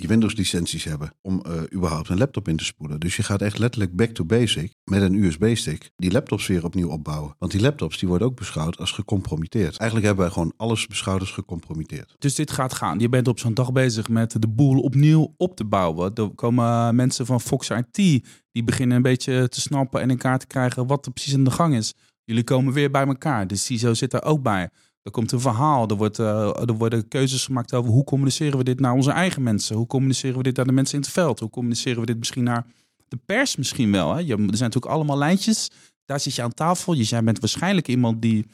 je 0.00 0.06
Windows 0.06 0.34
licenties 0.34 0.84
hebben 0.84 1.12
om 1.22 1.42
uh, 1.46 1.62
überhaupt 1.74 2.08
een 2.08 2.18
laptop 2.18 2.48
in 2.48 2.56
te 2.56 2.64
spoelen. 2.64 3.00
Dus 3.00 3.16
je 3.16 3.22
gaat 3.22 3.42
echt 3.42 3.58
letterlijk 3.58 3.96
back 3.96 4.10
to 4.10 4.24
basic 4.24 4.74
met 4.84 5.02
een 5.02 5.14
USB-stick 5.14 5.90
die 5.96 6.12
laptops 6.12 6.46
weer 6.46 6.64
opnieuw 6.64 6.88
opbouwen. 6.88 7.34
Want 7.38 7.52
die 7.52 7.60
laptops 7.60 7.98
die 7.98 8.08
worden 8.08 8.26
ook 8.26 8.36
beschouwd 8.36 8.78
als 8.78 8.90
gecompromitteerd. 8.90 9.76
Eigenlijk 9.76 10.06
hebben 10.06 10.24
wij 10.24 10.34
gewoon 10.34 10.52
alles 10.56 10.86
beschouwd 10.86 11.20
als 11.20 11.30
gecompromitteerd. 11.30 12.14
Dus 12.18 12.34
dit 12.34 12.50
gaat 12.50 12.74
gaan. 12.74 12.98
Je 12.98 13.08
bent 13.08 13.28
op 13.28 13.38
zo'n 13.38 13.54
dag 13.54 13.72
bezig 13.72 14.08
met 14.08 14.42
de 14.42 14.48
boel 14.48 14.80
opnieuw 14.80 15.34
op 15.36 15.56
te 15.56 15.64
bouwen. 15.64 16.14
Er 16.14 16.30
komen 16.34 16.94
mensen 16.94 17.26
van 17.26 17.40
Fox 17.40 17.70
IT 17.70 18.24
die 18.52 18.64
beginnen 18.64 18.96
een 18.96 19.02
beetje 19.02 19.48
te 19.48 19.60
snappen 19.60 20.00
en 20.00 20.10
in 20.10 20.18
kaart 20.18 20.40
te 20.40 20.46
krijgen 20.46 20.86
wat 20.86 21.06
er 21.06 21.12
precies 21.12 21.34
aan 21.34 21.44
de 21.44 21.50
gang 21.50 21.74
is. 21.74 21.94
Jullie 22.24 22.44
komen 22.44 22.72
weer 22.72 22.90
bij 22.90 23.06
elkaar. 23.06 23.46
De 23.46 23.56
CISO 23.56 23.94
zit 23.94 24.12
er 24.12 24.22
ook 24.22 24.42
bij. 24.42 24.70
Er 25.06 25.12
komt 25.12 25.32
een 25.32 25.40
verhaal, 25.40 25.88
er, 25.88 25.96
wordt, 25.96 26.18
uh, 26.18 26.68
er 26.68 26.74
worden 26.74 27.08
keuzes 27.08 27.44
gemaakt 27.44 27.74
over 27.74 27.90
hoe 27.90 28.04
communiceren 28.04 28.58
we 28.58 28.64
dit 28.64 28.80
naar 28.80 28.92
onze 28.92 29.10
eigen 29.10 29.42
mensen? 29.42 29.76
Hoe 29.76 29.86
communiceren 29.86 30.36
we 30.36 30.42
dit 30.42 30.56
naar 30.56 30.64
de 30.66 30.72
mensen 30.72 30.94
in 30.94 31.00
het 31.00 31.10
veld? 31.10 31.40
Hoe 31.40 31.50
communiceren 31.50 32.00
we 32.00 32.06
dit 32.06 32.18
misschien 32.18 32.44
naar 32.44 32.66
De 33.08 33.18
pers 33.26 33.56
misschien 33.56 33.92
wel. 33.92 34.14
Hè? 34.14 34.20
Je, 34.20 34.32
er 34.32 34.36
zijn 34.36 34.46
natuurlijk 34.46 34.86
allemaal 34.86 35.18
lijntjes. 35.18 35.70
Daar 36.04 36.20
zit 36.20 36.34
je 36.34 36.42
aan 36.42 36.54
tafel. 36.54 36.92
Je 36.92 37.22
bent 37.22 37.40
waarschijnlijk 37.40 37.88
iemand 37.88 38.22
die 38.22 38.46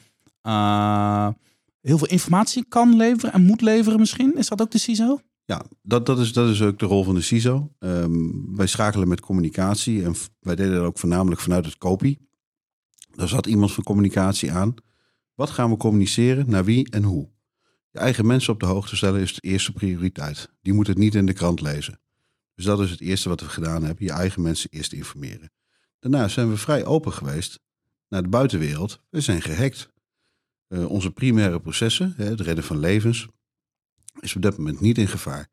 uh, 0.43 1.27
heel 1.81 1.97
veel 1.97 2.07
informatie 2.07 2.65
kan 2.69 2.95
leveren 2.95 3.33
en 3.33 3.41
moet 3.41 3.61
leveren 3.61 3.99
misschien. 3.99 4.37
Is 4.37 4.47
dat 4.47 4.61
ook 4.61 4.71
de 4.71 4.77
CISO? 4.77 5.19
Ja, 5.45 5.61
dat, 5.81 6.05
dat, 6.05 6.19
is, 6.19 6.33
dat 6.33 6.49
is 6.49 6.61
ook 6.61 6.79
de 6.79 6.85
rol 6.85 7.03
van 7.03 7.15
de 7.15 7.21
CISO. 7.21 7.71
Um, 7.79 8.55
wij 8.55 8.67
schakelen 8.67 9.07
met 9.07 9.19
communicatie 9.21 10.03
en 10.03 10.15
wij 10.39 10.55
deden 10.55 10.73
dat 10.73 10.85
ook 10.85 10.99
voornamelijk 10.99 11.41
vanuit 11.41 11.65
het 11.65 11.77
kopie. 11.77 12.19
Daar 13.15 13.27
zat 13.27 13.47
iemand 13.47 13.71
van 13.71 13.83
communicatie 13.83 14.51
aan. 14.51 14.73
Wat 15.35 15.49
gaan 15.49 15.69
we 15.69 15.77
communiceren, 15.77 16.49
naar 16.49 16.65
wie 16.65 16.89
en 16.89 17.03
hoe? 17.03 17.29
Je 17.91 17.99
eigen 17.99 18.25
mensen 18.25 18.53
op 18.53 18.59
de 18.59 18.65
hoogte 18.65 18.95
stellen 18.95 19.21
is 19.21 19.33
de 19.33 19.41
eerste 19.41 19.71
prioriteit. 19.71 20.49
Die 20.61 20.73
moeten 20.73 20.93
het 20.93 21.01
niet 21.01 21.15
in 21.15 21.25
de 21.25 21.33
krant 21.33 21.61
lezen. 21.61 21.99
Dus 22.55 22.65
dat 22.65 22.79
is 22.79 22.91
het 22.91 23.01
eerste 23.01 23.29
wat 23.29 23.41
we 23.41 23.49
gedaan 23.49 23.83
hebben. 23.83 24.05
Je 24.05 24.11
eigen 24.11 24.41
mensen 24.41 24.69
eerst 24.69 24.93
informeren. 24.93 25.51
Daarna 25.99 26.27
zijn 26.27 26.49
we 26.49 26.57
vrij 26.57 26.85
open 26.85 27.13
geweest 27.13 27.59
naar 28.09 28.23
de 28.23 28.29
buitenwereld. 28.29 29.01
We 29.09 29.21
zijn 29.21 29.41
gehackt. 29.41 29.91
Uh, 30.67 30.89
onze 30.89 31.11
primaire 31.11 31.59
processen, 31.59 32.13
het 32.17 32.41
redden 32.41 32.63
van 32.63 32.79
levens, 32.79 33.27
is 34.19 34.35
op 34.35 34.41
dit 34.41 34.57
moment 34.57 34.79
niet 34.79 34.97
in 34.97 35.07
gevaar. 35.07 35.49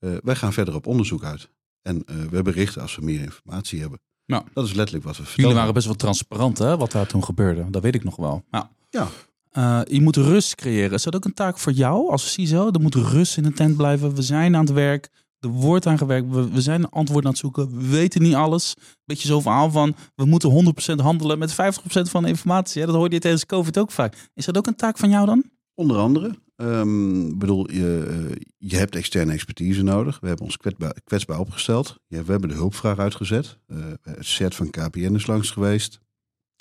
Uh, 0.00 0.16
wij 0.22 0.36
gaan 0.36 0.52
verder 0.52 0.74
op 0.74 0.86
onderzoek 0.86 1.24
uit. 1.24 1.50
En 1.82 2.02
uh, 2.06 2.24
we 2.24 2.42
berichten 2.42 2.82
als 2.82 2.96
we 2.96 3.04
meer 3.04 3.20
informatie 3.20 3.80
hebben. 3.80 4.00
Nou, 4.26 4.44
dat 4.52 4.64
is 4.64 4.72
letterlijk 4.72 5.04
wat 5.04 5.16
we 5.16 5.22
vertellen. 5.22 5.42
Jullie 5.42 5.58
waren 5.58 5.74
best 5.74 5.86
wel 5.86 5.96
transparant, 5.96 6.58
hè, 6.58 6.76
wat 6.76 6.92
daar 6.92 7.06
toen 7.06 7.24
gebeurde. 7.24 7.70
Dat 7.70 7.82
weet 7.82 7.94
ik 7.94 8.04
nog 8.04 8.16
wel. 8.16 8.44
Nou. 8.50 8.66
Ja. 8.94 9.08
Uh, 9.52 9.80
je 9.84 10.00
moet 10.00 10.16
rust 10.16 10.54
creëren. 10.54 10.92
Is 10.92 11.02
dat 11.02 11.14
ook 11.14 11.24
een 11.24 11.34
taak 11.34 11.58
voor 11.58 11.72
jou 11.72 12.10
als 12.10 12.32
CISO? 12.32 12.70
Er 12.70 12.80
moet 12.80 12.94
rust 12.94 13.36
in 13.36 13.42
de 13.42 13.52
tent 13.52 13.76
blijven. 13.76 14.14
We 14.14 14.22
zijn 14.22 14.56
aan 14.56 14.64
het 14.64 14.74
werk. 14.74 15.08
Er 15.40 15.48
wordt 15.48 15.86
aan 15.86 15.98
gewerkt. 15.98 16.30
We, 16.30 16.50
we 16.50 16.60
zijn 16.60 16.88
antwoord 16.88 17.24
aan 17.24 17.30
het 17.30 17.40
zoeken. 17.40 17.76
We 17.76 17.88
weten 17.88 18.22
niet 18.22 18.34
alles. 18.34 18.74
Beetje 19.04 19.28
zo'n 19.28 19.42
verhaal 19.42 19.70
van 19.70 19.96
we 20.14 20.24
moeten 20.24 20.74
100% 20.90 21.02
handelen 21.02 21.38
met 21.38 21.52
50% 21.52 21.54
van 21.84 22.22
de 22.22 22.28
informatie. 22.28 22.80
Ja, 22.80 22.86
dat 22.86 22.94
hoorde 22.94 23.14
je 23.14 23.20
tijdens 23.20 23.46
COVID 23.46 23.78
ook 23.78 23.90
vaak. 23.90 24.30
Is 24.34 24.44
dat 24.44 24.56
ook 24.56 24.66
een 24.66 24.76
taak 24.76 24.98
van 24.98 25.10
jou 25.10 25.26
dan? 25.26 25.44
Onder 25.74 25.96
andere. 25.96 26.34
Um, 26.56 27.38
bedoel, 27.38 27.70
je, 27.70 28.06
uh, 28.30 28.36
je 28.58 28.76
hebt 28.76 28.96
externe 28.96 29.32
expertise 29.32 29.82
nodig. 29.82 30.20
We 30.20 30.26
hebben 30.26 30.44
ons 30.44 30.56
kwetsbaar, 30.56 30.94
kwetsbaar 31.04 31.38
opgesteld. 31.38 31.98
Ja, 32.06 32.24
we 32.24 32.30
hebben 32.30 32.48
de 32.48 32.54
hulpvraag 32.54 32.98
uitgezet. 32.98 33.58
Uh, 33.66 33.84
het 34.02 34.26
set 34.26 34.54
van 34.54 34.70
KPN 34.70 35.14
is 35.14 35.26
langs 35.26 35.50
geweest. 35.50 36.00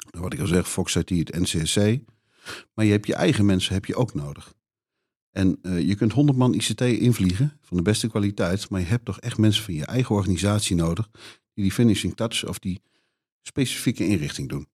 Wat 0.10 0.34
ik 0.34 0.40
al 0.40 0.48
zeg, 0.48 0.70
Fox 0.70 0.96
IT, 0.96 1.10
het 1.10 1.40
NCSC. 1.40 2.00
Maar 2.74 2.86
je 2.86 2.92
hebt 2.92 3.08
je 3.08 3.16
eigen 3.16 3.46
mensen 3.46 3.74
heb 3.74 3.86
je 3.86 3.96
ook 3.96 4.14
nodig. 4.14 4.54
En 5.32 5.60
uh, 5.62 5.82
je 5.82 5.96
kunt 5.96 6.12
100 6.12 6.38
man 6.38 6.54
ICT 6.54 6.82
invliegen 6.82 7.58
van 7.62 7.78
de 7.78 7.84
beste 7.84 8.08
kwaliteit. 8.08 8.70
Maar 8.70 8.80
je 8.80 8.86
hebt 8.86 9.06
toch 9.06 9.20
echt 9.20 9.38
mensen 9.38 9.64
van 9.64 9.74
je 9.74 9.86
eigen 9.86 10.16
organisatie 10.16 10.76
nodig. 10.76 11.10
Die 11.54 11.64
die 11.64 11.72
finishing 11.72 12.16
touch 12.16 12.48
of 12.48 12.60
die 12.60 12.82
specifieke 13.42 14.08
inrichting 14.08 14.50
doen. 14.50 14.68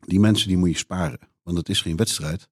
Die 0.00 0.20
mensen 0.20 0.48
die 0.48 0.56
moet 0.56 0.70
je 0.70 0.76
sparen. 0.76 1.18
Want 1.42 1.56
het 1.56 1.68
is 1.68 1.80
geen 1.80 1.96
wedstrijd. 1.96 2.48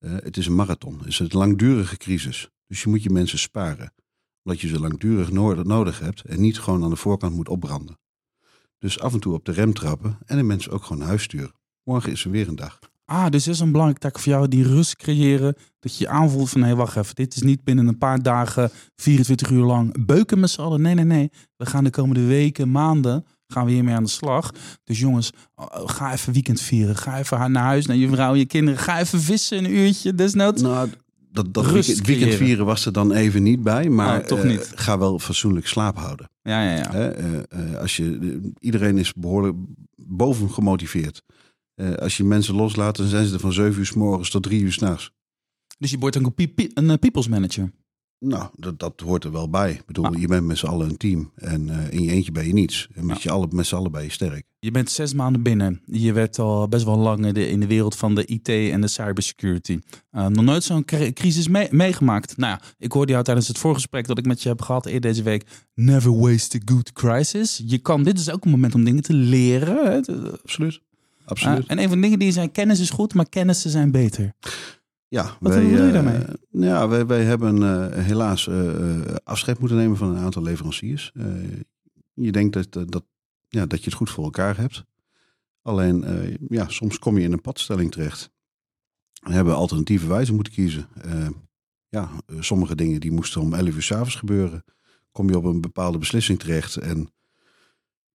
Uh, 0.00 0.16
het 0.16 0.36
is 0.36 0.46
een 0.46 0.54
marathon. 0.54 0.98
Het 0.98 1.06
is 1.06 1.18
een 1.18 1.28
langdurige 1.30 1.96
crisis. 1.96 2.50
Dus 2.66 2.82
je 2.82 2.88
moet 2.88 3.02
je 3.02 3.10
mensen 3.10 3.38
sparen. 3.38 3.92
Omdat 4.42 4.60
je 4.60 4.68
ze 4.68 4.80
langdurig 4.80 5.32
nodig 5.64 5.98
hebt 5.98 6.22
en 6.22 6.40
niet 6.40 6.58
gewoon 6.58 6.84
aan 6.84 6.90
de 6.90 6.96
voorkant 6.96 7.34
moet 7.34 7.48
opbranden. 7.48 7.98
Dus 8.78 9.00
af 9.00 9.12
en 9.12 9.20
toe 9.20 9.34
op 9.34 9.44
de 9.44 9.52
rem 9.52 9.72
trappen 9.72 10.18
en 10.26 10.36
de 10.36 10.42
mensen 10.42 10.72
ook 10.72 10.82
gewoon 10.82 10.98
naar 10.98 11.08
huis 11.08 11.22
sturen. 11.22 11.54
Morgen 11.82 12.12
is 12.12 12.24
er 12.24 12.30
weer 12.30 12.48
een 12.48 12.56
dag. 12.56 12.78
Ah, 13.08 13.30
dus 13.30 13.46
is 13.46 13.60
een 13.60 13.70
belangrijk 13.70 14.00
taak 14.00 14.18
voor 14.18 14.32
jou, 14.32 14.48
die 14.48 14.66
rust 14.66 14.96
creëren. 14.96 15.54
Dat 15.80 15.96
je 15.96 16.04
je 16.04 16.10
aanvoelt 16.10 16.50
van, 16.50 16.60
hé, 16.60 16.66
hey, 16.66 16.76
wacht 16.76 16.96
even. 16.96 17.14
Dit 17.14 17.36
is 17.36 17.42
niet 17.42 17.64
binnen 17.64 17.86
een 17.86 17.98
paar 17.98 18.22
dagen, 18.22 18.70
24 18.96 19.50
uur 19.50 19.64
lang 19.64 20.06
beuken 20.06 20.40
met 20.40 20.50
z'n 20.50 20.60
allen. 20.60 20.80
Nee, 20.80 20.94
nee, 20.94 21.04
nee. 21.04 21.30
We 21.56 21.66
gaan 21.66 21.84
de 21.84 21.90
komende 21.90 22.24
weken, 22.24 22.70
maanden 22.70 23.24
gaan 23.46 23.64
we 23.64 23.72
hiermee 23.72 23.94
aan 23.94 24.02
de 24.02 24.08
slag. 24.08 24.52
Dus 24.84 24.98
jongens, 24.98 25.30
ga 25.70 26.12
even 26.12 26.32
weekend 26.32 26.60
vieren. 26.60 26.96
Ga 26.96 27.18
even 27.18 27.52
naar 27.52 27.64
huis, 27.64 27.86
naar 27.86 27.96
je 27.96 28.08
vrouw, 28.08 28.34
je 28.34 28.46
kinderen. 28.46 28.80
Ga 28.80 29.00
even 29.00 29.20
vissen 29.20 29.58
een 29.58 29.74
uurtje, 29.74 30.14
desnoods. 30.14 30.62
Nou, 30.62 30.90
dat, 31.32 31.54
dat 31.54 31.70
weekend, 31.70 32.06
weekend, 32.06 32.34
vieren 32.34 32.66
was 32.66 32.86
er 32.86 32.92
dan 32.92 33.12
even 33.12 33.42
niet 33.42 33.62
bij. 33.62 33.88
Maar 33.88 34.20
oh, 34.20 34.26
toch 34.26 34.44
niet. 34.44 34.70
Uh, 34.72 34.78
ga 34.80 34.98
wel 34.98 35.18
fatsoenlijk 35.18 35.66
slaap 35.66 35.96
houden. 35.96 36.30
Ja, 36.42 36.62
ja, 36.62 36.76
ja. 36.76 37.16
Uh, 37.16 37.32
uh, 37.72 37.78
als 37.78 37.96
je, 37.96 38.40
iedereen 38.58 38.98
is 38.98 39.12
behoorlijk 39.12 39.56
boven 39.96 40.50
gemotiveerd. 40.50 41.22
Als 41.98 42.16
je 42.16 42.24
mensen 42.24 42.54
loslaat, 42.54 42.96
dan 42.96 43.06
zijn 43.06 43.26
ze 43.26 43.34
er 43.34 43.40
van 43.40 43.52
7 43.52 43.78
uur 43.78 43.86
s 43.86 43.92
morgens 43.92 44.30
tot 44.30 44.42
3 44.42 44.60
uur 44.60 44.72
s'nachts. 44.72 45.10
Dus 45.78 45.90
je 45.90 45.98
wordt 45.98 46.16
een, 46.16 46.32
een 46.74 46.98
people's 46.98 47.28
manager? 47.28 47.70
Nou, 48.20 48.48
dat, 48.56 48.78
dat 48.78 49.00
hoort 49.00 49.24
er 49.24 49.32
wel 49.32 49.50
bij. 49.50 49.72
Ik 49.72 49.86
bedoel, 49.86 50.04
ah. 50.04 50.20
je 50.20 50.26
bent 50.26 50.46
met 50.46 50.58
z'n 50.58 50.66
allen 50.66 50.88
een 50.88 50.96
team. 50.96 51.32
En 51.34 51.68
uh, 51.68 51.90
in 51.90 52.02
je 52.02 52.10
eentje 52.10 52.32
ben 52.32 52.46
je 52.46 52.52
niets. 52.52 52.88
En 52.94 53.06
met, 53.06 53.16
ja. 53.16 53.22
je 53.22 53.30
alle, 53.30 53.46
met 53.50 53.66
z'n 53.66 53.74
allen 53.74 53.90
ben 53.90 54.02
je 54.02 54.10
sterk. 54.10 54.46
Je 54.58 54.70
bent 54.70 54.90
zes 54.90 55.14
maanden 55.14 55.42
binnen. 55.42 55.82
Je 55.84 56.12
werd 56.12 56.38
al 56.38 56.68
best 56.68 56.84
wel 56.84 56.98
lang 56.98 57.26
in 57.26 57.34
de, 57.34 57.48
in 57.48 57.60
de 57.60 57.66
wereld 57.66 57.96
van 57.96 58.14
de 58.14 58.24
IT 58.24 58.48
en 58.48 58.80
de 58.80 58.88
cybersecurity. 58.88 59.78
Uh, 60.12 60.26
nog 60.26 60.44
nooit 60.44 60.64
zo'n 60.64 60.84
crisis 61.12 61.48
mee, 61.48 61.68
meegemaakt. 61.70 62.36
Nou 62.36 62.52
ja, 62.52 62.66
ik 62.78 62.92
hoorde 62.92 63.12
jou 63.12 63.24
tijdens 63.24 63.48
het 63.48 63.58
voorgesprek 63.58 64.06
dat 64.06 64.18
ik 64.18 64.26
met 64.26 64.42
je 64.42 64.48
heb 64.48 64.62
gehad 64.62 64.86
eerder 64.86 65.00
deze 65.00 65.22
week. 65.22 65.46
Never 65.74 66.18
waste 66.18 66.56
a 66.56 66.72
good 66.72 66.92
crisis. 66.92 67.62
Je 67.66 67.78
kan, 67.78 68.02
dit 68.02 68.18
is 68.18 68.30
ook 68.30 68.44
een 68.44 68.50
moment 68.50 68.74
om 68.74 68.84
dingen 68.84 69.02
te 69.02 69.14
leren. 69.14 69.84
Hè? 69.84 69.96
Absoluut. 70.42 70.80
Absoluut. 71.28 71.64
Uh, 71.64 71.70
en 71.70 71.78
een 71.78 71.88
van 71.88 71.96
de 71.96 72.02
dingen 72.02 72.18
die 72.18 72.28
je 72.28 72.34
zei, 72.34 72.50
kennis 72.50 72.80
is 72.80 72.90
goed, 72.90 73.14
maar 73.14 73.28
kennissen 73.28 73.70
zijn 73.70 73.90
beter. 73.90 74.34
Ja, 75.08 75.36
Wat 75.40 75.54
wij, 75.54 75.62
bedoel 75.62 75.86
je 75.86 75.92
daarmee? 75.92 76.18
Uh, 76.18 76.68
ja, 76.68 76.88
wij, 76.88 77.06
wij 77.06 77.24
hebben 77.24 77.56
uh, 77.56 77.86
helaas 78.04 78.46
uh, 78.46 79.00
afscheid 79.24 79.58
moeten 79.58 79.78
nemen 79.78 79.96
van 79.96 80.08
een 80.08 80.22
aantal 80.22 80.42
leveranciers. 80.42 81.12
je 82.14 82.32
denkt 82.32 82.72
dat, 82.72 82.90
dat, 82.90 83.04
ja, 83.48 83.66
dat 83.66 83.78
je 83.78 83.84
het 83.84 83.94
goed 83.94 84.10
voor 84.10 84.24
elkaar 84.24 84.56
hebt. 84.56 84.84
Alleen, 85.62 86.04
ja, 86.48 86.68
soms 86.68 86.98
kom 86.98 87.18
je 87.18 87.24
in 87.24 87.32
een 87.32 87.40
padstelling 87.40 87.92
terecht. 87.92 88.30
We 89.20 89.32
hebben 89.32 89.54
alternatieve 89.54 90.06
wijzen 90.06 90.34
moeten 90.34 90.52
kiezen. 90.52 90.88
ja, 91.88 92.10
sommige 92.40 92.74
dingen 92.74 93.00
die 93.00 93.12
moesten 93.12 93.40
om 93.40 93.54
11 93.54 93.74
uur 93.74 93.82
s'avonds 93.82 94.14
gebeuren. 94.14 94.64
Kom 95.12 95.28
je 95.28 95.36
op 95.36 95.44
een 95.44 95.60
bepaalde 95.60 95.98
beslissing 95.98 96.38
terecht 96.38 96.76
en 96.76 97.12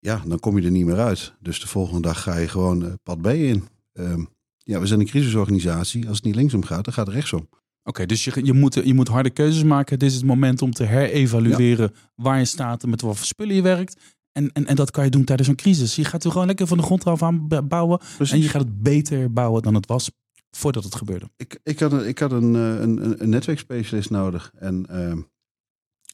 ja, 0.01 0.23
dan 0.27 0.39
kom 0.39 0.57
je 0.57 0.65
er 0.65 0.71
niet 0.71 0.85
meer 0.85 0.99
uit. 0.99 1.33
Dus 1.39 1.59
de 1.59 1.67
volgende 1.67 2.01
dag 2.01 2.21
ga 2.21 2.37
je 2.37 2.47
gewoon 2.47 2.99
pad 3.03 3.21
B 3.21 3.27
in. 3.27 3.67
Ehm, 3.93 4.25
ja, 4.57 4.79
we 4.79 4.87
zijn 4.87 4.99
een 4.99 5.05
crisisorganisatie. 5.05 6.07
Als 6.07 6.17
het 6.17 6.25
niet 6.25 6.35
linksom 6.35 6.63
gaat, 6.63 6.85
dan 6.85 6.93
gaat 6.93 7.05
het 7.05 7.15
rechtsom. 7.15 7.39
Oké, 7.39 7.59
okay, 7.83 8.05
dus 8.05 8.23
je, 8.23 8.45
je, 8.45 8.53
moet, 8.53 8.73
je 8.73 8.93
moet 8.93 9.07
harde 9.07 9.29
keuzes 9.29 9.63
maken. 9.63 9.99
Dit 9.99 10.09
is 10.09 10.15
het 10.15 10.25
moment 10.25 10.61
om 10.61 10.71
te 10.71 10.83
herevalueren 10.83 11.91
ja. 11.93 11.99
waar 12.15 12.37
je 12.37 12.45
staat 12.45 12.83
en 12.83 12.89
met 12.89 13.01
wat 13.01 13.17
voor 13.17 13.25
spullen 13.25 13.55
je 13.55 13.61
werkt. 13.61 14.01
En, 14.31 14.51
en, 14.51 14.65
en 14.65 14.75
dat 14.75 14.91
kan 14.91 15.03
je 15.03 15.09
doen 15.09 15.23
tijdens 15.23 15.47
een 15.47 15.55
crisis. 15.55 15.95
Je 15.95 16.05
gaat 16.05 16.23
er 16.23 16.31
gewoon 16.31 16.47
lekker 16.47 16.67
van 16.67 16.77
de 16.77 16.83
grond 16.83 17.05
af 17.05 17.23
aan 17.23 17.47
bouwen. 17.47 17.97
Precies. 17.97 18.33
En 18.33 18.41
je 18.41 18.49
gaat 18.49 18.61
het 18.61 18.81
beter 18.81 19.33
bouwen 19.33 19.61
dan 19.61 19.73
het 19.73 19.85
was 19.85 20.11
voordat 20.51 20.83
het 20.83 20.95
gebeurde. 20.95 21.29
Ik, 21.37 21.59
ik 21.63 21.79
had, 21.79 21.91
een, 21.91 22.07
ik 22.07 22.19
had 22.19 22.31
een, 22.31 22.53
een, 22.53 23.21
een 23.21 23.29
netwerkspecialist 23.29 24.09
nodig. 24.09 24.51
En 24.55 24.85
uh, 24.91 25.13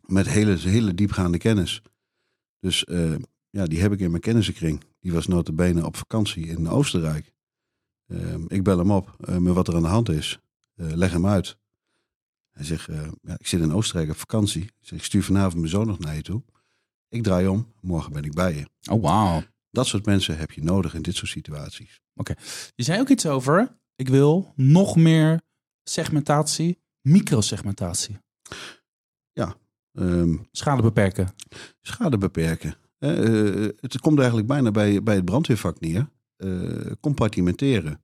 met 0.05 0.27
hele, 0.27 0.57
hele 0.57 0.93
diepgaande 0.93 1.37
kennis. 1.37 1.81
Dus 2.59 2.85
uh, 2.89 3.15
ja, 3.57 3.65
die 3.65 3.81
heb 3.81 3.91
ik 3.91 3.99
in 3.99 4.09
mijn 4.09 4.21
kennissenkring. 4.21 4.83
Die 4.99 5.13
was 5.13 5.27
notabene 5.27 5.85
op 5.85 5.95
vakantie 5.95 6.47
in 6.47 6.69
Oostenrijk. 6.69 7.33
Uh, 8.07 8.35
ik 8.47 8.63
bel 8.63 8.77
hem 8.77 8.91
op 8.91 9.15
uh, 9.29 9.37
met 9.37 9.53
wat 9.53 9.67
er 9.67 9.75
aan 9.75 9.81
de 9.81 9.87
hand 9.87 10.09
is. 10.09 10.39
Uh, 10.75 10.91
leg 10.91 11.11
hem 11.11 11.27
uit. 11.27 11.57
Hij 12.51 12.65
zegt, 12.65 12.89
ja, 13.21 13.37
ik 13.37 13.47
zit 13.47 13.61
in 13.61 13.73
Oostenrijk 13.73 14.09
op 14.09 14.17
vakantie. 14.17 14.63
Ik, 14.63 14.73
zeg, 14.79 14.99
ik 14.99 15.05
stuur 15.05 15.23
vanavond 15.23 15.55
mijn 15.55 15.69
zoon 15.69 15.87
nog 15.87 15.99
naar 15.99 16.15
je 16.15 16.21
toe. 16.21 16.43
Ik 17.09 17.23
draai 17.23 17.47
om, 17.47 17.73
morgen 17.81 18.13
ben 18.13 18.23
ik 18.23 18.33
bij 18.33 18.55
je. 18.55 18.91
Oh, 18.91 19.01
wauw. 19.01 19.43
Dat 19.71 19.87
soort 19.87 20.05
mensen 20.05 20.37
heb 20.37 20.51
je 20.51 20.63
nodig 20.63 20.93
in 20.93 21.01
dit 21.01 21.15
soort 21.15 21.31
situaties. 21.31 22.01
Oké. 22.15 22.31
Okay. 22.31 22.43
Je 22.75 22.83
zei 22.83 22.99
ook 22.99 23.09
iets 23.09 23.25
over, 23.25 23.77
ik 23.95 24.09
wil 24.09 24.53
nog 24.55 24.95
meer 24.95 25.41
segmentatie, 25.83 26.81
microsegmentatie. 27.01 28.17
Ja. 29.33 29.55
Um, 29.91 30.47
schade 30.51 30.81
beperken. 30.81 31.33
Schade 31.81 32.17
beperken. 32.17 32.75
Het 32.99 33.99
komt 33.99 34.17
eigenlijk 34.17 34.47
bijna 34.47 34.71
bij, 34.71 35.03
bij 35.03 35.15
het 35.15 35.25
brandweervak 35.25 35.79
neer 35.79 36.09
uh, 36.37 36.91
compartimenteren. 36.99 38.01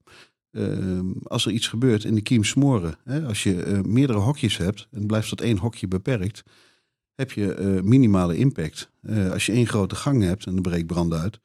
Uh, 0.51 1.00
als 1.23 1.45
er 1.45 1.51
iets 1.51 1.67
gebeurt 1.67 2.03
in 2.03 2.15
de 2.15 2.21
kiem 2.21 2.43
smoren. 2.43 2.95
Hè, 3.03 3.25
als 3.25 3.43
je 3.43 3.65
uh, 3.65 3.81
meerdere 3.81 4.19
hokjes 4.19 4.57
hebt 4.57 4.88
en 4.91 5.07
blijft 5.07 5.29
tot 5.29 5.41
één 5.41 5.57
hokje 5.57 5.88
beperkt, 5.88 6.43
heb 7.15 7.31
je 7.31 7.79
minimale 7.83 8.38
impact. 8.38 8.89
als 9.31 9.45
je 9.45 9.51
één 9.51 9.67
grote 9.67 9.95
gang 9.95 10.23
hebt 10.23 10.45
en 10.45 10.55
er 10.55 10.62
breekt 10.62 10.88
brand 10.88 11.13
uit, 11.13 11.39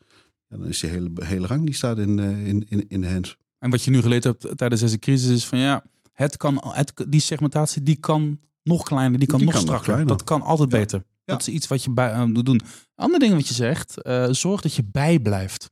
dan 0.48 0.66
is 0.66 0.80
die 0.80 0.90
hele, 0.90 1.10
hele 1.14 1.46
gang 1.46 1.64
die 1.64 1.74
staat 1.74 1.98
in, 1.98 2.18
in, 2.18 2.66
in, 2.68 2.88
in 2.88 3.00
de 3.00 3.08
hands. 3.08 3.36
En 3.58 3.70
wat 3.70 3.82
je 3.82 3.90
nu 3.90 4.00
geleerd 4.00 4.24
hebt 4.24 4.56
tijdens 4.56 4.80
deze 4.80 4.98
crisis 4.98 5.30
is 5.30 5.46
van 5.46 5.58
ja, 5.58 5.84
het 6.12 6.36
kan, 6.36 6.60
het, 6.64 6.92
die 7.08 7.20
segmentatie 7.20 7.82
die 7.82 7.96
kan 7.96 8.40
nog 8.62 8.82
kleiner, 8.82 9.18
die 9.18 9.28
kan 9.28 9.38
die 9.38 9.46
nog 9.46 9.56
kan 9.56 9.64
strakker. 9.64 9.98
Nog 9.98 10.06
dat 10.06 10.24
kan 10.24 10.42
altijd 10.42 10.72
ja. 10.72 10.78
beter. 10.78 11.04
Dat 11.28 11.40
is 11.40 11.54
iets 11.54 11.66
wat 11.66 11.84
je 11.84 11.90
bij 11.90 12.26
moet 12.26 12.46
doen. 12.46 12.60
Andere 12.94 13.18
ding 13.18 13.34
wat 13.34 13.48
je 13.48 13.54
zegt, 13.54 13.94
zorg 14.30 14.60
dat 14.60 14.74
je 14.74 14.84
bijblijft. 14.84 15.70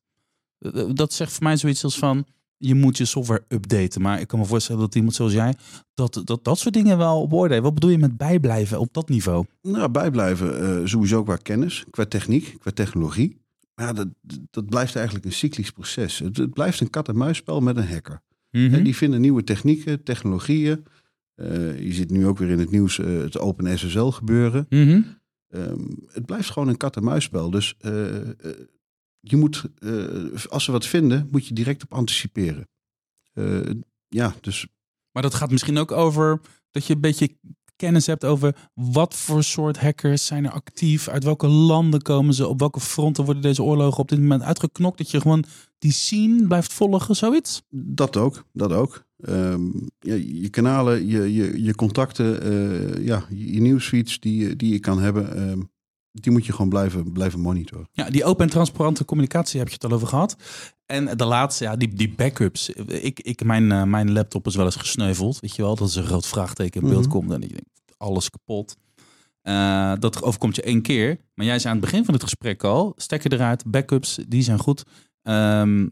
Dat 0.92 1.12
zegt 1.12 1.32
voor 1.32 1.42
mij 1.42 1.56
zoiets 1.56 1.84
als 1.84 1.98
van, 1.98 2.26
je 2.58 2.74
moet 2.74 2.96
je 2.96 3.04
software 3.04 3.44
updaten. 3.48 4.02
Maar 4.02 4.20
ik 4.20 4.26
kan 4.26 4.38
me 4.38 4.44
voorstellen 4.44 4.80
dat 4.80 4.94
iemand 4.94 5.14
zoals 5.14 5.32
jij 5.32 5.54
dat 5.94 6.22
dat, 6.24 6.44
dat 6.44 6.58
soort 6.58 6.74
dingen 6.74 6.98
wel 6.98 7.20
op 7.20 7.32
orde 7.32 7.52
heeft. 7.52 7.64
Wat 7.64 7.74
bedoel 7.74 7.90
je 7.90 7.98
met 7.98 8.16
bijblijven 8.16 8.80
op 8.80 8.92
dat 8.92 9.08
niveau? 9.08 9.44
Nou, 9.62 9.88
bijblijven 9.88 10.80
uh, 10.80 10.86
sowieso 10.86 11.22
qua 11.22 11.36
kennis, 11.36 11.84
qua 11.90 12.04
techniek, 12.04 12.56
qua 12.58 12.70
technologie. 12.70 13.36
Maar 13.74 13.86
ja, 13.86 13.92
dat, 13.92 14.08
dat 14.50 14.66
blijft 14.66 14.96
eigenlijk 14.96 15.26
een 15.26 15.32
cyclisch 15.32 15.70
proces. 15.70 16.18
Het, 16.18 16.36
het 16.36 16.52
blijft 16.52 16.80
een 16.80 16.90
kat-en-muisspel 16.90 17.60
met 17.60 17.76
een 17.76 17.88
hacker. 17.88 18.20
Mhm. 18.50 18.82
Die 18.82 18.96
vinden 18.96 19.20
nieuwe 19.20 19.44
technieken, 19.44 20.02
technologieën. 20.02 20.84
Uh, 21.36 21.80
je 21.80 21.92
ziet 21.92 22.10
nu 22.10 22.26
ook 22.26 22.38
weer 22.38 22.48
in 22.48 22.58
het 22.58 22.70
nieuws 22.70 22.98
uh, 22.98 23.22
het 23.22 23.38
Open 23.38 23.78
SSL 23.78 24.04
gebeuren. 24.04 24.66
Mhm. 24.68 25.00
Um, 25.56 26.06
het 26.12 26.26
blijft 26.26 26.50
gewoon 26.50 26.68
een 26.68 26.76
kat-en-muisspel. 26.76 27.50
Dus 27.50 27.74
uh, 27.80 27.92
je 29.20 29.36
moet, 29.36 29.64
als 30.48 30.64
ze 30.64 30.72
wat 30.72 30.86
vinden, 30.86 31.28
moet 31.30 31.46
je 31.46 31.54
direct 31.54 31.82
op 31.82 31.92
anticiperen. 31.94 32.68
ja, 34.08 34.34
dus. 34.40 34.66
Maar 35.12 35.22
dat 35.22 35.34
gaat 35.34 35.50
misschien 35.50 35.78
ook 35.78 35.92
over 35.92 36.40
dat 36.70 36.86
je 36.86 36.94
een 36.94 37.00
beetje 37.00 37.36
kennis 37.76 38.06
hebt 38.06 38.24
over 38.24 38.70
wat 38.74 39.14
voor 39.14 39.42
soort 39.42 39.78
hackers 39.78 40.26
zijn 40.26 40.44
er 40.44 40.50
actief, 40.50 41.08
uit 41.08 41.24
welke 41.24 41.46
landen 41.46 42.02
komen 42.02 42.34
ze, 42.34 42.48
op 42.48 42.58
welke 42.58 42.80
fronten 42.80 43.24
worden 43.24 43.42
deze 43.42 43.62
oorlogen 43.62 43.98
op 43.98 44.08
dit 44.08 44.20
moment 44.20 44.42
uitgeknokt, 44.42 44.98
dat 44.98 45.10
je 45.10 45.20
gewoon 45.20 45.44
die 45.78 45.92
scene 45.92 46.46
blijft 46.46 46.72
volgen, 46.72 47.16
zoiets? 47.16 47.62
Dat 47.70 48.16
ook, 48.16 48.44
dat 48.52 48.72
ook. 48.72 49.04
Ja, 49.98 50.14
je 50.14 50.48
kanalen, 50.50 51.06
je, 51.06 51.34
je, 51.34 51.62
je 51.62 51.74
contacten, 51.74 52.52
uh, 52.52 53.06
ja, 53.06 53.24
je 53.28 53.60
nieuwsfeeds 53.60 54.20
die, 54.20 54.56
die 54.56 54.72
je 54.72 54.78
kan 54.78 55.00
hebben, 55.00 55.50
um, 55.50 55.70
die 56.20 56.32
moet 56.32 56.46
je 56.46 56.52
gewoon 56.52 56.68
blijven, 56.68 57.12
blijven 57.12 57.40
monitoren. 57.40 57.88
Ja, 57.92 58.10
die 58.10 58.24
open 58.24 58.44
en 58.44 58.50
transparante 58.50 59.04
communicatie 59.04 59.58
heb 59.58 59.68
je 59.68 59.74
het 59.74 59.84
al 59.84 59.92
over 59.92 60.08
gehad. 60.08 60.36
En 60.86 61.16
de 61.16 61.24
laatste, 61.24 61.64
ja, 61.64 61.76
die, 61.76 61.94
die 61.94 62.14
backups. 62.16 62.70
Ik, 62.86 63.20
ik, 63.20 63.44
mijn, 63.44 63.70
uh, 63.70 63.82
mijn 63.82 64.12
laptop 64.12 64.46
is 64.46 64.56
wel 64.56 64.64
eens 64.64 64.76
gesneuveld. 64.76 65.40
Weet 65.40 65.56
je 65.56 65.62
wel, 65.62 65.76
dat 65.76 65.88
is 65.88 65.94
een 65.94 66.04
groot 66.04 66.26
vraagteken 66.26 66.80
in 66.82 66.88
beeld 66.88 67.06
mm 67.06 67.10
-hmm. 67.10 67.20
komt. 67.20 67.32
En 67.32 67.40
denk, 67.40 67.60
alles 67.96 68.30
kapot. 68.30 68.76
Uh, 69.42 69.92
dat 69.98 70.22
overkomt 70.22 70.56
je 70.56 70.62
één 70.62 70.82
keer. 70.82 71.18
Maar 71.34 71.46
jij 71.46 71.58
zei 71.58 71.74
aan 71.74 71.80
het 71.80 71.90
begin 71.90 72.04
van 72.04 72.14
het 72.14 72.22
gesprek 72.22 72.64
al, 72.64 72.92
stekker 72.96 73.32
eruit, 73.32 73.64
backups, 73.66 74.18
die 74.28 74.42
zijn 74.42 74.58
goed. 74.58 74.84
Um, 75.22 75.90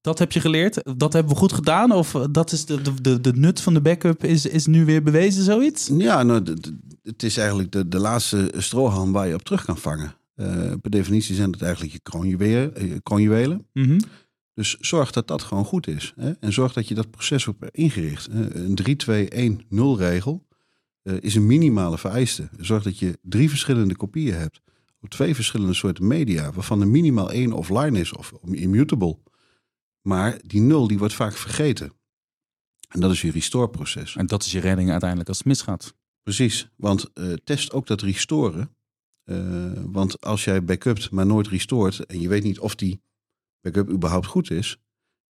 dat 0.00 0.18
heb 0.18 0.32
je 0.32 0.40
geleerd? 0.40 0.82
Dat 0.96 1.12
hebben 1.12 1.32
we 1.32 1.38
goed 1.38 1.52
gedaan? 1.52 1.92
Of 1.92 2.12
dat 2.30 2.52
is 2.52 2.64
de, 2.64 3.00
de, 3.02 3.20
de 3.20 3.32
nut 3.32 3.60
van 3.60 3.74
de 3.74 3.80
backup 3.80 4.24
is, 4.24 4.46
is 4.46 4.66
nu 4.66 4.84
weer 4.84 5.02
bewezen, 5.02 5.42
zoiets? 5.42 5.90
Ja, 5.96 6.22
nou, 6.22 6.42
de, 6.42 6.60
de, 6.60 6.78
het 7.08 7.22
is 7.22 7.36
eigenlijk 7.36 7.72
de, 7.72 7.88
de 7.88 7.98
laatste 7.98 8.52
strohalm 8.56 9.12
waar 9.12 9.28
je 9.28 9.34
op 9.34 9.42
terug 9.42 9.64
kan 9.64 9.78
vangen. 9.78 10.14
Uh, 10.36 10.72
per 10.82 10.90
definitie 10.90 11.34
zijn 11.34 11.50
het 11.50 11.62
eigenlijk 11.62 11.92
je 11.92 12.00
kroonjuwelen. 13.02 13.66
Mm 13.72 13.84
-hmm. 13.84 14.00
Dus 14.54 14.76
zorg 14.80 15.10
dat 15.10 15.28
dat 15.28 15.42
gewoon 15.42 15.64
goed 15.64 15.86
is. 15.86 16.12
Hè? 16.16 16.30
En 16.30 16.52
zorg 16.52 16.72
dat 16.72 16.88
je 16.88 16.94
dat 16.94 17.10
proces 17.10 17.46
op 17.46 17.68
ingericht. 17.70 18.28
Een 18.30 18.78
3-2-1-0 19.68 19.98
regel 19.98 20.46
uh, 21.02 21.14
is 21.20 21.34
een 21.34 21.46
minimale 21.46 21.98
vereiste. 21.98 22.48
Zorg 22.58 22.82
dat 22.82 22.98
je 22.98 23.18
drie 23.22 23.48
verschillende 23.48 23.96
kopieën 23.96 24.34
hebt. 24.34 24.60
Op 25.00 25.08
twee 25.08 25.34
verschillende 25.34 25.74
soorten 25.74 26.06
media. 26.06 26.52
Waarvan 26.52 26.80
er 26.80 26.88
minimaal 26.88 27.30
één 27.30 27.52
offline 27.52 28.00
is 28.00 28.12
of 28.12 28.32
immutable. 28.42 29.18
Maar 30.02 30.40
die 30.46 30.60
nul 30.60 30.88
die 30.88 30.98
wordt 30.98 31.14
vaak 31.14 31.36
vergeten. 31.36 31.92
En 32.88 33.00
dat 33.00 33.10
is 33.10 33.20
je 33.20 33.30
restore 33.30 33.68
proces. 33.68 34.16
En 34.16 34.26
dat 34.26 34.44
is 34.44 34.52
je 34.52 34.60
redding 34.60 34.90
uiteindelijk 34.90 35.28
als 35.28 35.38
het 35.38 35.46
misgaat. 35.46 35.94
Precies, 36.28 36.68
want 36.76 37.10
uh, 37.14 37.32
test 37.44 37.72
ook 37.72 37.86
dat 37.86 38.00
restoren. 38.00 38.74
Uh, 39.24 39.72
want 39.86 40.20
als 40.20 40.44
jij 40.44 40.64
backupt, 40.64 41.10
maar 41.10 41.26
nooit 41.26 41.48
restoort 41.48 42.06
en 42.06 42.20
je 42.20 42.28
weet 42.28 42.42
niet 42.42 42.58
of 42.58 42.74
die 42.74 43.00
backup 43.60 43.90
überhaupt 43.90 44.26
goed 44.26 44.50
is. 44.50 44.78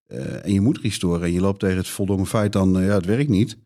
Uh, 0.07 0.45
en 0.45 0.53
je 0.53 0.61
moet 0.61 0.79
restoren 0.79 1.23
en 1.23 1.33
je 1.33 1.41
loopt 1.41 1.61
tegen 1.61 1.77
het 1.77 1.89
voldongen 1.89 2.27
feit 2.27 2.53
dan, 2.53 2.73
ja, 2.73 2.95
het 2.95 3.05
werkt 3.05 3.29
niet. 3.29 3.51
Dan 3.51 3.59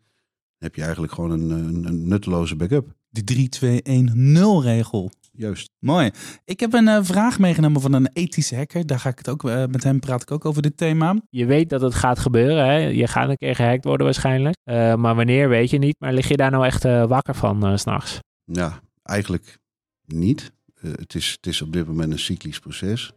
heb 0.59 0.75
je 0.75 0.83
eigenlijk 0.83 1.13
gewoon 1.13 1.31
een, 1.31 1.51
een, 1.51 1.85
een 1.85 2.09
nutteloze 2.09 2.57
backup. 2.57 2.95
Die 3.11 3.51
3-2-1-0 3.51 4.63
regel. 4.63 5.11
Juist. 5.35 5.71
Mooi. 5.79 6.11
Ik 6.45 6.61
heb 6.61 6.73
een 6.73 6.87
uh, 6.87 6.99
vraag 7.03 7.39
meegenomen 7.39 7.81
van 7.81 7.93
een 7.93 8.11
ethische 8.13 8.57
hacker. 8.57 8.87
Daar 8.87 8.99
ga 8.99 9.09
ik 9.09 9.19
het 9.19 9.29
ook 9.29 9.45
uh, 9.45 9.65
met 9.67 9.83
hem 9.83 10.01
praat 10.01 10.23
ik 10.23 10.31
ook 10.31 10.45
over 10.45 10.63
dit 10.63 10.77
thema. 10.77 11.17
Je 11.31 11.47
weet 11.47 11.71
dat 11.71 11.81
het 11.81 11.95
gaat 11.95 12.19
gebeuren. 12.19 12.67
Hè? 12.67 12.77
Je 12.77 13.07
gaat 13.07 13.29
een 13.29 13.37
keer 13.37 13.55
gehackt 13.55 13.85
worden 13.85 14.07
waarschijnlijk. 14.07 14.57
Uh, 14.65 14.95
maar 14.95 15.15
wanneer 15.15 15.49
weet 15.49 15.71
je 15.71 15.79
niet. 15.79 15.97
Maar 15.99 16.13
lig 16.13 16.29
je 16.29 16.37
daar 16.37 16.51
nou 16.51 16.65
echt 16.65 16.83
wakker 16.83 17.35
van 17.35 17.79
s 17.79 17.81
s'nachts? 17.81 18.19
Ja, 18.45 18.81
eigenlijk 19.03 19.59
niet. 20.05 20.53
het, 20.81 21.15
is, 21.15 21.31
het 21.31 21.47
is 21.47 21.63
op 21.63 21.73
dit 21.73 21.87
moment 21.87 22.13
een 22.13 22.19
cyclisch 22.19 22.59
proces. 22.59 23.13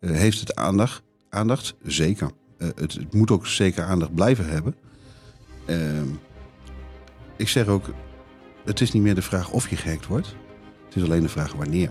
heeft 0.00 0.40
het 0.40 0.54
aandacht? 0.54 1.02
Aandacht? 1.28 1.74
Zeker. 1.82 2.30
Het, 2.58 2.92
het, 2.92 3.14
moet 3.14 3.30
ook 3.30 3.46
zeker 3.46 3.84
aandacht 3.84 4.14
blijven 4.14 4.48
hebben. 4.48 4.74
Ehm, 5.66 6.08
ik 7.36 7.48
zeg 7.48 7.66
ook, 7.66 7.94
het 8.64 8.80
is 8.80 8.92
niet 8.92 9.02
meer 9.02 9.14
de 9.14 9.22
vraag 9.22 9.50
of 9.50 9.70
je 9.70 9.76
gehackt 9.76 10.06
wordt. 10.06 10.36
Het 10.92 11.02
is 11.02 11.08
alleen 11.08 11.22
de 11.22 11.28
vraag 11.28 11.52
wanneer. 11.52 11.90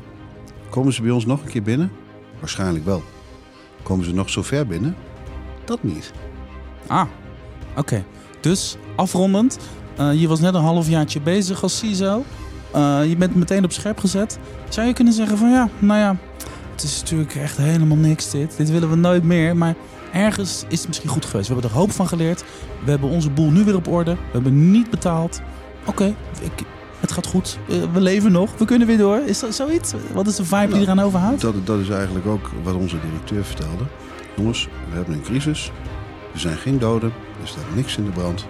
Komen 0.70 0.94
ze 0.94 1.02
bij 1.02 1.12
ons 1.12 1.26
nog 1.26 1.42
een 1.42 1.50
keer 1.50 1.62
binnen? 1.62 1.92
Waarschijnlijk 2.40 2.86
wel. 2.86 3.04
Komen 3.84 4.06
ze 4.06 4.14
nog 4.14 4.30
zo 4.30 4.42
ver 4.42 4.68
binnen? 4.68 4.96
Dat 5.66 5.84
niet. 5.84 6.12
Ah, 6.88 7.08
oké. 7.76 8.06
Dus 8.40 8.78
afrondend, 8.96 9.60
uh, 10.00 10.14
je 10.14 10.28
was 10.28 10.40
net 10.40 10.54
een 10.54 10.62
halfjaartje 10.62 11.22
bezig 11.22 11.64
als 11.64 11.78
CISO. 11.78 12.24
Uh, 12.76 13.10
je 13.10 13.16
bent 13.16 13.36
meteen 13.36 13.64
op 13.64 13.72
scherp 13.72 14.00
gezet. 14.00 14.40
Zou 14.70 14.88
je 14.88 14.94
kunnen 14.94 15.14
zeggen 15.14 15.38
van 15.38 15.50
ja, 15.50 15.70
nou 15.80 16.00
ja, 16.00 16.18
het 16.72 16.84
is 16.84 17.00
natuurlijk 17.00 17.36
echt 17.36 17.58
helemaal 17.58 17.98
niks 17.98 18.32
dit. 18.32 18.58
Dit 18.58 18.72
willen 18.72 18.90
we 18.90 18.96
nooit 18.96 19.24
meer. 19.24 19.58
Maar 19.58 19.76
ergens 20.14 20.64
is 20.68 20.80
het 20.80 20.88
misschien 20.88 21.10
goed 21.10 21.26
geweest. 21.26 21.48
We 21.48 21.54
hebben 21.54 21.72
er 21.72 21.78
hoop 21.78 21.92
van 21.92 22.08
geleerd. 22.08 22.44
We 22.84 22.90
hebben 22.90 23.10
onze 23.10 23.30
boel 23.30 23.52
nu 23.52 23.64
weer 23.64 23.76
op 23.76 23.88
orde. 23.88 24.14
We 24.14 24.32
hebben 24.32 24.72
niet 24.72 24.90
betaald. 24.90 25.42
Oké, 25.86 25.90
okay, 25.90 26.16
het 27.02 27.12
gaat 27.12 27.28
goed. 27.28 27.58
We 27.68 28.02
leven 28.02 28.32
nog. 28.32 28.50
We 28.58 28.66
kunnen 28.66 28.88
weer 28.88 28.98
door. 28.98 29.22
Is 29.26 29.40
dat 29.40 29.56
zoiets? 29.56 29.94
Wat 30.14 30.28
is 30.28 30.36
de 30.36 30.44
vibe 30.44 30.56
nou, 30.56 30.74
die 30.74 30.82
eraan 30.82 31.00
overhoudt? 31.00 31.42
Dat, 31.42 31.66
dat 31.66 31.80
is 31.80 31.90
eigenlijk 31.90 32.26
ook 32.26 32.50
wat 32.64 32.74
onze 32.74 32.96
directeur 33.00 33.44
vertelde. 33.44 33.84
Jongens, 34.36 34.68
we 34.90 34.96
hebben 34.96 35.14
een 35.14 35.22
crisis. 35.22 35.72
Er 36.34 36.40
zijn 36.40 36.58
geen 36.58 36.80
doden. 36.80 37.14
Er 37.42 37.48
staat 37.48 37.64
niks 37.76 37.98
in 37.98 38.06
de 38.06 38.12
brand. 38.12 38.46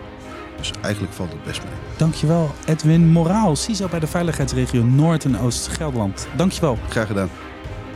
Dus 0.57 0.71
eigenlijk 0.81 1.13
valt 1.13 1.31
het 1.31 1.43
best 1.43 1.63
mee. 1.63 1.73
Dankjewel, 1.97 2.51
Edwin 2.65 3.07
Moraal, 3.07 3.55
CISO 3.55 3.87
bij 3.87 3.99
de 3.99 4.07
veiligheidsregio 4.07 4.83
Noord- 4.83 5.25
en 5.25 5.39
Oost-Gelderland. 5.39 6.27
Dankjewel. 6.35 6.77
Graag 6.89 7.07
gedaan. 7.07 7.29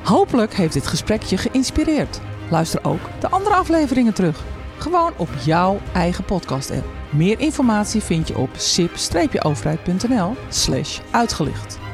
Hopelijk 0.03 0.53
heeft 0.53 0.73
dit 0.73 0.87
gesprek 0.87 1.21
je 1.21 1.37
geïnspireerd. 1.37 2.19
Luister 2.49 2.79
ook 2.83 2.99
de 3.19 3.29
andere 3.29 3.55
afleveringen 3.55 4.13
terug. 4.13 4.43
Gewoon 4.77 5.13
op 5.17 5.29
jouw 5.45 5.79
eigen 5.93 6.23
podcast-app. 6.23 6.85
Meer 7.09 7.39
informatie 7.39 8.01
vind 8.01 8.27
je 8.27 8.37
op 8.37 8.49
sip-overheid.nl 8.55 10.35
slash 10.49 10.99
uitgelicht. 11.11 11.84